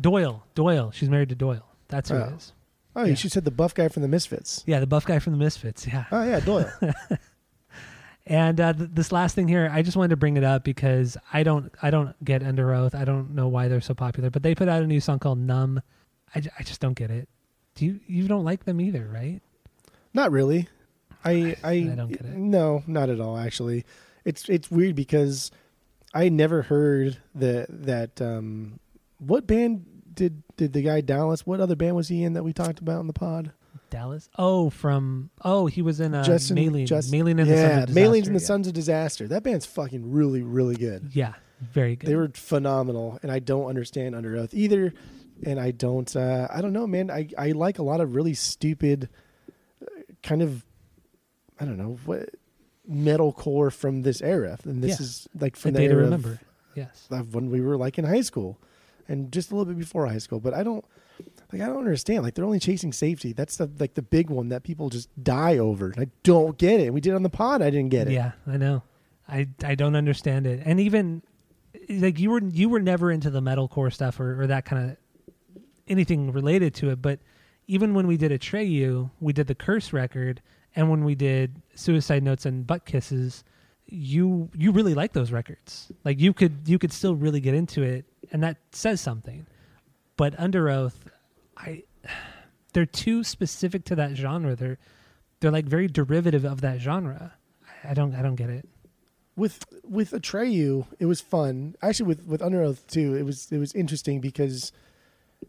[0.00, 0.44] Doyle.
[0.54, 0.90] Doyle.
[0.92, 1.66] She's married to Doyle.
[1.88, 2.24] That's who Oh.
[2.24, 2.52] it is.
[2.96, 3.10] Oh, Yeah.
[3.10, 4.64] you should said the buff guy from the Misfits.
[4.66, 5.86] Yeah, the buff guy from the Misfits.
[5.86, 6.04] Yeah.
[6.10, 6.70] Oh yeah, Doyle.
[8.26, 11.16] And uh, th- this last thing here, I just wanted to bring it up because
[11.32, 12.94] I don't, I don't get Underoath.
[12.94, 15.38] I don't know why they're so popular, but they put out a new song called
[15.38, 15.82] "Numb."
[16.32, 17.28] I, j- I just don't get it.
[17.74, 17.98] Do you?
[18.06, 19.40] You don't like them either, right?
[20.14, 20.68] Not really.
[21.24, 22.36] I I, I don't get it.
[22.36, 23.36] No, not at all.
[23.36, 23.84] Actually,
[24.24, 25.50] it's it's weird because
[26.14, 28.80] I never heard the that um
[29.18, 31.46] what band did did the guy Dallas?
[31.46, 33.52] What other band was he in that we talked about in the pod?
[33.90, 34.28] Dallas.
[34.38, 36.86] Oh, from oh, he was in uh, Justin, Maylene.
[36.86, 38.00] Justin- Maylene and the Sons yeah, of Disaster.
[38.00, 38.46] Maylene and the yeah.
[38.46, 39.28] Sons of Disaster.
[39.28, 41.10] That band's fucking really really good.
[41.12, 42.08] Yeah, very good.
[42.08, 44.94] They were phenomenal, and I don't understand Underoath either.
[45.42, 47.10] And I don't, uh, I don't know, man.
[47.10, 49.08] I, I like a lot of really stupid,
[50.22, 50.64] kind of,
[51.58, 52.30] I don't know what
[52.90, 55.04] metalcore from this era, and this Yeah.
[55.04, 56.32] is like from the day to era remember.
[56.32, 56.38] of,
[56.74, 57.06] yes.
[57.10, 58.58] of when we were like in high school,
[59.08, 60.40] and just a little bit before high school.
[60.40, 60.84] But I don't,
[61.52, 62.22] like, I don't understand.
[62.22, 63.32] Like, they're only chasing safety.
[63.32, 65.92] That's the like the big one that people just die over.
[65.98, 66.92] I don't get it.
[66.94, 67.60] We did it on the pod.
[67.62, 68.12] I didn't get it.
[68.12, 68.82] Yeah, I know.
[69.28, 70.62] I I don't understand it.
[70.64, 71.22] And even
[71.88, 74.96] like you were you were never into the metalcore stuff or, or that kind of
[75.88, 77.02] anything related to it.
[77.02, 77.20] But
[77.70, 80.42] even when we did Atreyu, we did the Curse record,
[80.74, 83.44] and when we did Suicide Notes and Butt Kisses,
[83.86, 85.92] you you really like those records.
[86.04, 89.46] Like you could you could still really get into it, and that says something.
[90.16, 90.96] But Underoath,
[91.56, 91.84] I
[92.72, 94.56] they're too specific to that genre.
[94.56, 94.78] They're
[95.38, 97.34] they're like very derivative of that genre.
[97.84, 98.68] I don't I don't get it.
[99.36, 101.76] with with Atreyu, it was fun.
[101.82, 104.72] Actually, with with Underoath too, it was it was interesting because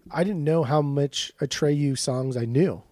[0.09, 2.83] I didn't know how much Atreyu songs I knew,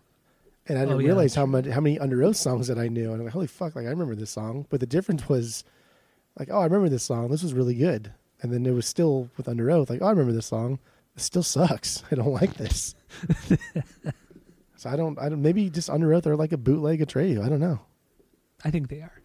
[0.68, 3.12] and I didn't Oh, yeah, realize how much how many Underoath songs that I knew.
[3.12, 3.76] And I'm like, holy fuck!
[3.76, 5.64] Like I remember this song, but the difference was
[6.38, 7.30] like, oh, I remember this song.
[7.30, 8.14] This was really good.
[8.42, 10.80] And then it was still with Underoath, like, oh, I remember this song.
[11.16, 12.04] It still sucks.
[12.12, 12.96] I don't like this.
[14.78, 15.20] so I don't.
[15.20, 15.42] I don't.
[15.42, 17.44] Maybe just Underoath are like a bootleg Atreyu.
[17.44, 17.82] I don't know.
[18.64, 19.22] I think they are.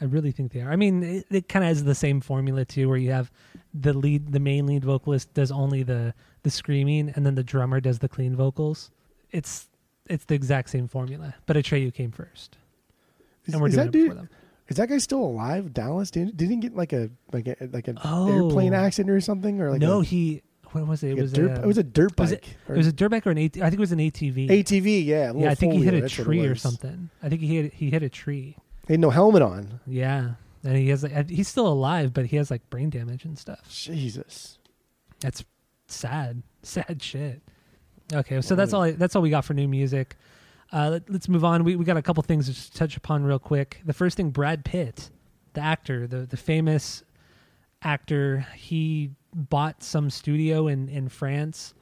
[0.00, 0.72] I really think they are.
[0.72, 3.30] I mean, it, it kind of has the same formula too, where you have
[3.72, 6.12] the lead, the main lead vocalist does only the
[6.42, 8.90] the screaming, and then the drummer does the clean vocals.
[9.30, 9.68] It's
[10.08, 12.58] it's the exact same formula, but Atreyu came first,
[13.46, 14.16] Is, and we're doing that it dude?
[14.16, 14.28] them.
[14.68, 15.72] Is that guy still alive?
[15.72, 18.30] Dallas didn't didn't he get like a like a like an Oh.
[18.46, 20.42] airplane accident or something or like no, a, he.
[20.72, 21.18] What was it?
[21.18, 22.48] It was dirt, a, it was a dirt was bike.
[22.48, 23.98] it- or It was a dirt bike or an AT, I think it was an
[23.98, 24.48] ATV.
[24.48, 25.04] ATV.
[25.04, 27.10] Yeah, yeah, I think he hit a it tree or something.
[27.22, 28.56] I think he hit he hit a tree.
[28.86, 29.80] He had no helmet on.
[29.86, 30.32] Yeah,
[30.64, 33.60] and he has like he's still alive, but he has like brain damage and stuff.
[33.68, 34.58] Jesus.
[35.20, 35.44] That's
[35.92, 37.42] sad, sad shit.
[38.12, 38.82] Okay, so that's all.
[38.82, 40.16] I, that's all we got for new music.
[40.72, 41.64] Uh, let, us move on.
[41.64, 43.80] We we got a couple things to just touch upon real quick.
[43.84, 45.10] The first thing, Brad Pitt,
[45.54, 47.02] the actor, the the famous
[47.82, 51.74] actor, he bought some studio in in France,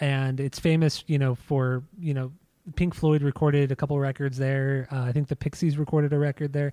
[0.00, 2.32] and it's famous, you know, for you know,
[2.76, 4.88] Pink Floyd recorded a couple records there.
[4.90, 6.72] Uh, I think the Pixies recorded a record there.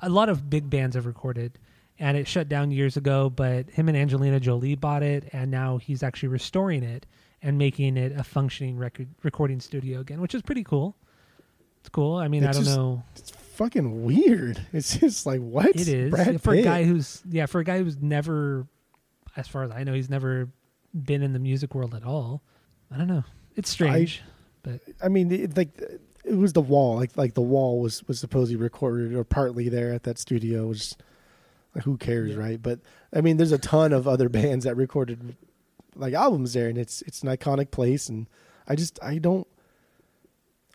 [0.00, 1.58] A lot of big bands have recorded,
[2.02, 3.30] and it shut down years ago.
[3.30, 7.06] But him and Angelina Jolie bought it, and now he's actually restoring it
[7.40, 10.96] and making it a functioning record recording studio again, which is pretty cool.
[11.80, 12.16] It's cool.
[12.16, 13.02] I mean, It's I don't just- know.
[13.16, 14.60] It's fucking weird.
[14.72, 15.66] It's just like what?
[15.76, 18.66] It is Brad for a guy who's yeah for a guy who's never,
[19.36, 20.48] as far as I know, he's never
[20.94, 22.42] been in the music world at all.
[22.90, 23.24] I don't know.
[23.56, 24.22] It's strange,
[24.62, 25.70] but I mean, it, like
[26.24, 26.96] it was the wall.
[26.96, 30.66] Like like the wall was was supposedly recorded or partly there at that studio.
[30.68, 30.94] Which
[31.74, 32.38] like, who cares, Yeah.
[32.38, 32.62] right?
[32.62, 32.80] But
[33.12, 35.36] I mean, there's a ton of other bands that recorded
[35.94, 38.08] like albums there, and it's it's an iconic place.
[38.08, 38.28] And
[38.68, 39.46] I just I don't.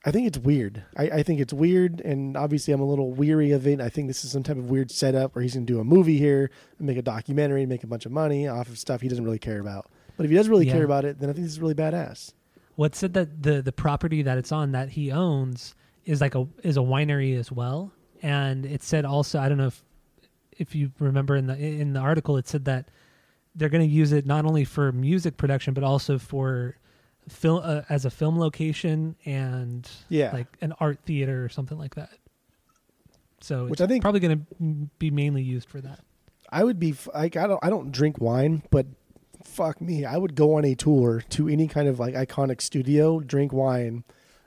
[0.06, 0.84] I think it's weird.
[0.96, 3.82] I, I think it's weird, and obviously I'm a little weary of it.
[3.82, 5.84] I think this is some type of weird setup where he's going to do a
[5.84, 9.10] movie here, and make a documentary, make a bunch of money off of stuff he
[9.10, 9.88] doesn't really care about.
[10.16, 10.74] But if he does really Yeah.
[10.74, 12.32] care about it, then I think this is really badass.
[12.76, 15.74] what said that the the property that it's on that he owns
[16.06, 17.92] is like a is a winery as well,
[18.22, 19.84] and it said also I don't know if
[20.58, 22.90] if you remember in the in the article it said that
[23.56, 26.76] they're going to use it not only for music production but also for
[27.30, 30.32] film uh, as a film location and Yeah.
[30.32, 32.10] like an art theater or something like that.
[33.42, 36.00] So Which I think- probably going to be mainly used for that.
[36.50, 38.86] I would be like I don't I don't drink wine, but
[39.44, 43.20] fuck me, I would go on a tour to any kind of like iconic studio,
[43.20, 44.06] drink wine,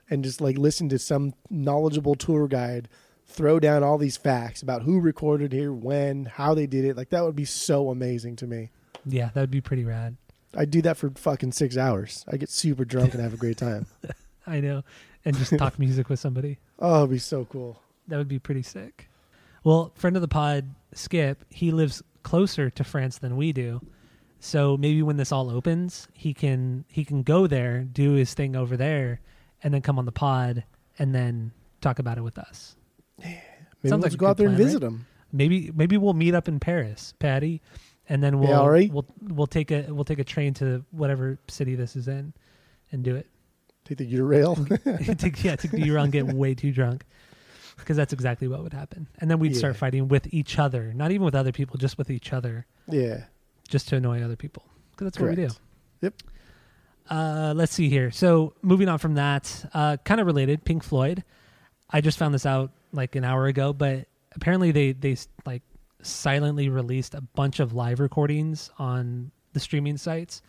[0.09, 2.89] and just like listen to some knowledgeable tour guide
[3.31, 6.97] throw down all these facts about who recorded here, when, how they did it.
[6.97, 8.69] Like that would be so amazing to me.
[9.05, 10.17] Yeah, that would be pretty rad.
[10.55, 12.25] I'd do that for fucking six hours.
[12.31, 13.87] I get super drunk and have a great time.
[14.47, 14.83] I know,
[15.23, 16.59] and just talk music with somebody.
[16.79, 17.81] Oh, it'd be so cool.
[18.07, 19.07] That would be pretty sick.
[19.63, 23.81] Well, friend of the pod, Skip, he lives closer to France than we do.
[24.39, 28.55] So maybe when this all opens, he can he can go there, do his thing
[28.55, 29.21] over there,
[29.63, 30.63] and then come on the pod
[30.97, 32.75] and then talk about it with us.
[33.19, 35.05] Maybe Sounds let's like go out there and plan, visit him.
[35.31, 37.61] Maybe maybe we'll meet up in Paris, Patty,
[38.09, 38.91] and then we'll Yeah, right.
[38.91, 42.33] we'll we'll take a we'll take a train to whatever city this is in,
[42.91, 43.27] and do it.
[43.85, 45.17] Take the Eurail.
[45.17, 47.05] take, yeah, take the Euro and get way too drunk.
[47.77, 49.07] Because that's exactly what would happen.
[49.17, 52.11] And then we'd start fighting with each other, not even with other people, just with
[52.11, 53.23] each other, yeah.
[53.67, 54.63] just to annoy other people.
[54.91, 55.49] Because that's what we do.
[56.01, 56.13] Yep.
[57.09, 58.11] Uh, let's see here.
[58.11, 61.23] So moving on from that, uh, kind of related, Pink Floyd.
[61.89, 65.63] I just found this out like an hour ago, but apparently they they like
[66.01, 70.41] silently released a bunch of live recordings on the streaming sites,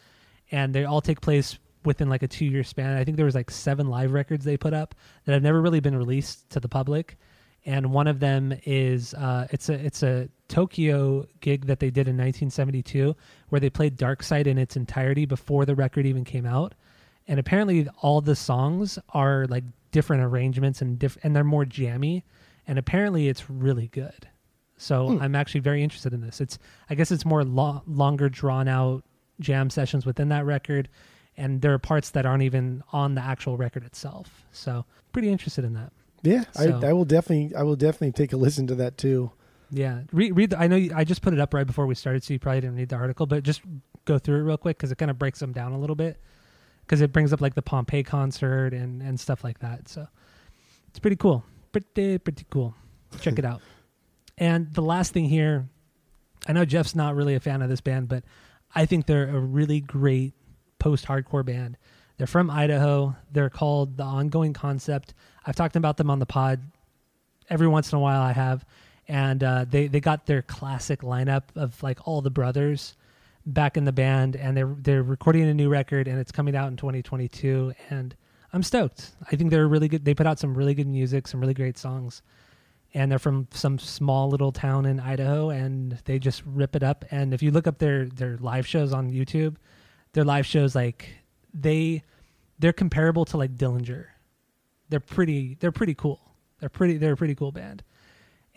[0.51, 2.97] and they all take place within like a two year span.
[2.97, 5.81] I think there was like seven live records they put up that have never really
[5.81, 7.19] been released to the public,
[7.65, 12.09] and one of them is uh, it's a it's a Tokyo gig that they did
[12.09, 13.17] in 1972
[13.49, 16.75] where they played Dark Side in its entirety before the record even came out,
[17.27, 22.25] and apparently all the songs are like different arrangements and diff- and they're more jammy,
[22.67, 24.29] and apparently it's really good.
[24.77, 25.23] So hmm.
[25.23, 26.41] I'm actually very interested in this.
[26.41, 26.59] It's
[26.91, 29.05] I guess it's more lo- longer drawn out
[29.39, 30.89] jam sessions within that record
[31.37, 34.45] and there are parts that aren't even on the actual record itself.
[34.53, 35.93] So pretty interested in that.
[36.23, 39.33] Yeah, So- I, I will definitely, I will definitely take a listen to that too.
[39.75, 40.37] Yeah, read.
[40.37, 42.35] read the, I know you, I just put it up right before we started, so
[42.35, 43.63] you probably didn't read the article, but just
[44.05, 46.19] go through it real quick because it kind of breaks them down a little bit
[46.83, 49.89] because it brings up like the Pompeii concert and and stuff like that.
[49.89, 50.07] So
[50.89, 52.75] it's pretty cool, pretty pretty cool.
[53.21, 53.61] Check it out.
[54.39, 55.69] And the last thing here,
[56.47, 58.25] I know Jeff's not really a fan of this band, but
[58.75, 60.33] I think they're a really great
[60.79, 61.77] post-hardcore band.
[62.17, 63.15] They're from Idaho.
[63.31, 65.15] They're called The Ongoing Concept.
[65.45, 66.61] I've talked about them on the pod
[67.49, 68.23] every once in a while.
[68.23, 68.65] I have,
[69.09, 72.97] and uh, they they got their classic lineup of like all the brothers
[73.47, 76.69] back in the band, and they're they're recording a new record, and it's coming out
[76.69, 78.15] in 2022, and
[78.53, 79.13] I'm stoked.
[79.31, 80.05] I think they're really good.
[80.05, 82.23] They put out some really good music, some really great songs,
[82.95, 87.05] and they're from some small little town in Idaho, and they just rip it up.
[87.11, 89.57] And if you look up their their live shows on YouTube,
[90.13, 91.09] their live shows like
[91.55, 92.03] they
[92.59, 94.07] they're comparable to like Dillinger.
[94.89, 96.21] They're pretty they're pretty cool.
[96.61, 97.83] They're pretty they're a pretty cool band.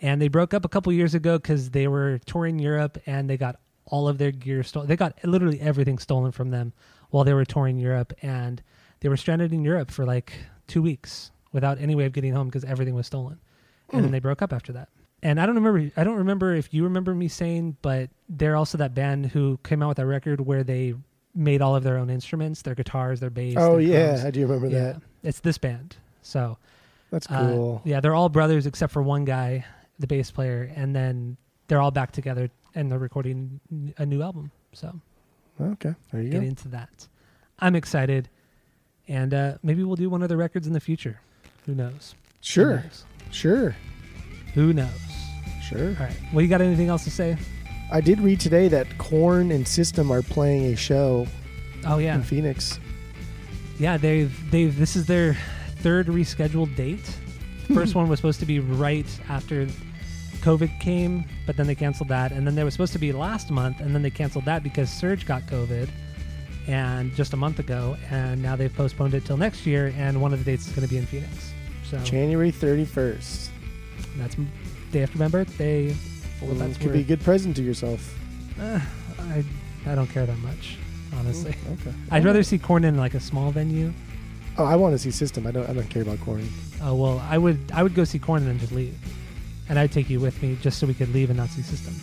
[0.00, 3.36] And they broke up a couple years ago cuz they were touring Europe and they
[3.36, 4.88] got all of their gear stolen.
[4.88, 6.72] They got literally everything stolen from them
[7.10, 8.62] while they were touring Europe and
[9.00, 10.32] they were stranded in Europe for like
[10.66, 13.38] 2 weeks without any way of getting home because everything was stolen.
[13.92, 14.88] And then they broke up after that.
[15.22, 18.78] And I don't remember I don't remember if you remember me saying, but they're also
[18.78, 20.94] that band who came out with that record where they
[21.34, 23.56] made all of their own instruments, their guitars, their bass.
[23.58, 24.24] Oh their yeah, drums.
[24.24, 24.92] I do remember yeah.
[24.92, 25.02] that.
[25.22, 25.96] It's this band.
[26.22, 26.58] So
[27.10, 27.82] That's uh, cool.
[27.84, 29.64] yeah, they're all brothers except for one guy,
[29.98, 31.36] the bass player, and then
[31.68, 33.60] they're all back together and they're recording
[33.98, 34.52] a new album.
[34.72, 35.00] So
[35.60, 36.46] Okay, there you get go.
[36.46, 37.08] into that.
[37.58, 38.28] I'm excited,
[39.08, 41.18] and uh, maybe we'll do one of the records in the future.
[41.64, 42.14] Who knows?
[42.14, 43.04] Who Sure, knows?
[43.30, 43.76] sure,
[44.54, 44.90] Who knows?
[45.62, 45.88] sure.
[45.98, 46.16] All right.
[46.32, 47.36] Well, you got anything else to say?
[47.90, 51.26] I did read today that Korn and System are playing a show
[51.86, 52.78] Oh yeah, in Phoenix.
[53.78, 53.96] yeah.
[53.96, 55.36] They've they've this is their
[55.78, 57.08] third rescheduled date.
[57.74, 59.66] First one was supposed to be right after
[60.46, 63.50] COVID came, but then they canceled that, and then they was supposed to be last
[63.50, 65.88] month, and then they canceled that because Serj got COVID,
[66.68, 70.32] and just a month ago, and now they've postponed it till next year, and one
[70.32, 71.52] of the dates is going to be in Phoenix.
[71.82, 73.50] So January thirty first.
[74.18, 74.36] that's
[74.92, 75.96] day after my birthday.
[76.40, 78.16] Well, that's could be a good present to yourself.
[78.60, 78.78] Uh,
[79.18, 79.44] I
[79.84, 80.76] I don't care that much,
[81.16, 81.56] honestly.
[81.72, 81.92] Okay.
[82.12, 83.92] I'd rather see Korn in like a small venue.
[84.58, 85.44] Oh, I want to see System.
[85.44, 85.68] I don't.
[85.68, 86.48] I don't care about Korn.
[86.82, 88.96] Oh well, I would I would go see Korn and then just leave,
[89.68, 91.94] and I'd take you with me just so we could leave a Nazi System.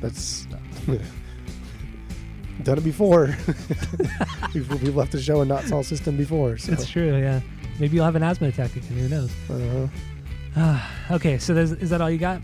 [0.00, 0.46] That's
[2.62, 3.26] done it before.
[4.54, 6.58] we've, we've left the show and not saw System before.
[6.58, 6.72] So.
[6.72, 7.40] It's true, yeah.
[7.78, 8.98] Maybe you'll have an asthma attack again.
[8.98, 9.30] Who knows?
[10.56, 12.40] uh Okay, so is that all you got?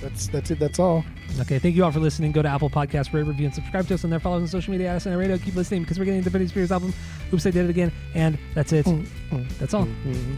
[0.00, 0.58] That's that's it.
[0.58, 1.04] That's all.
[1.40, 2.32] Okay, thank you all for listening.
[2.32, 4.18] Go to Apple Podcasts, rate, review, and subscribe to us on there.
[4.18, 5.38] Follow us on social media at SNR Radio.
[5.38, 6.92] Keep listening because we're getting the Britney Spears album.
[7.32, 7.92] Oops, I did it again.
[8.14, 8.84] And that's it.
[8.84, 9.86] Mm, mm, That's all.
[9.86, 10.36] mm,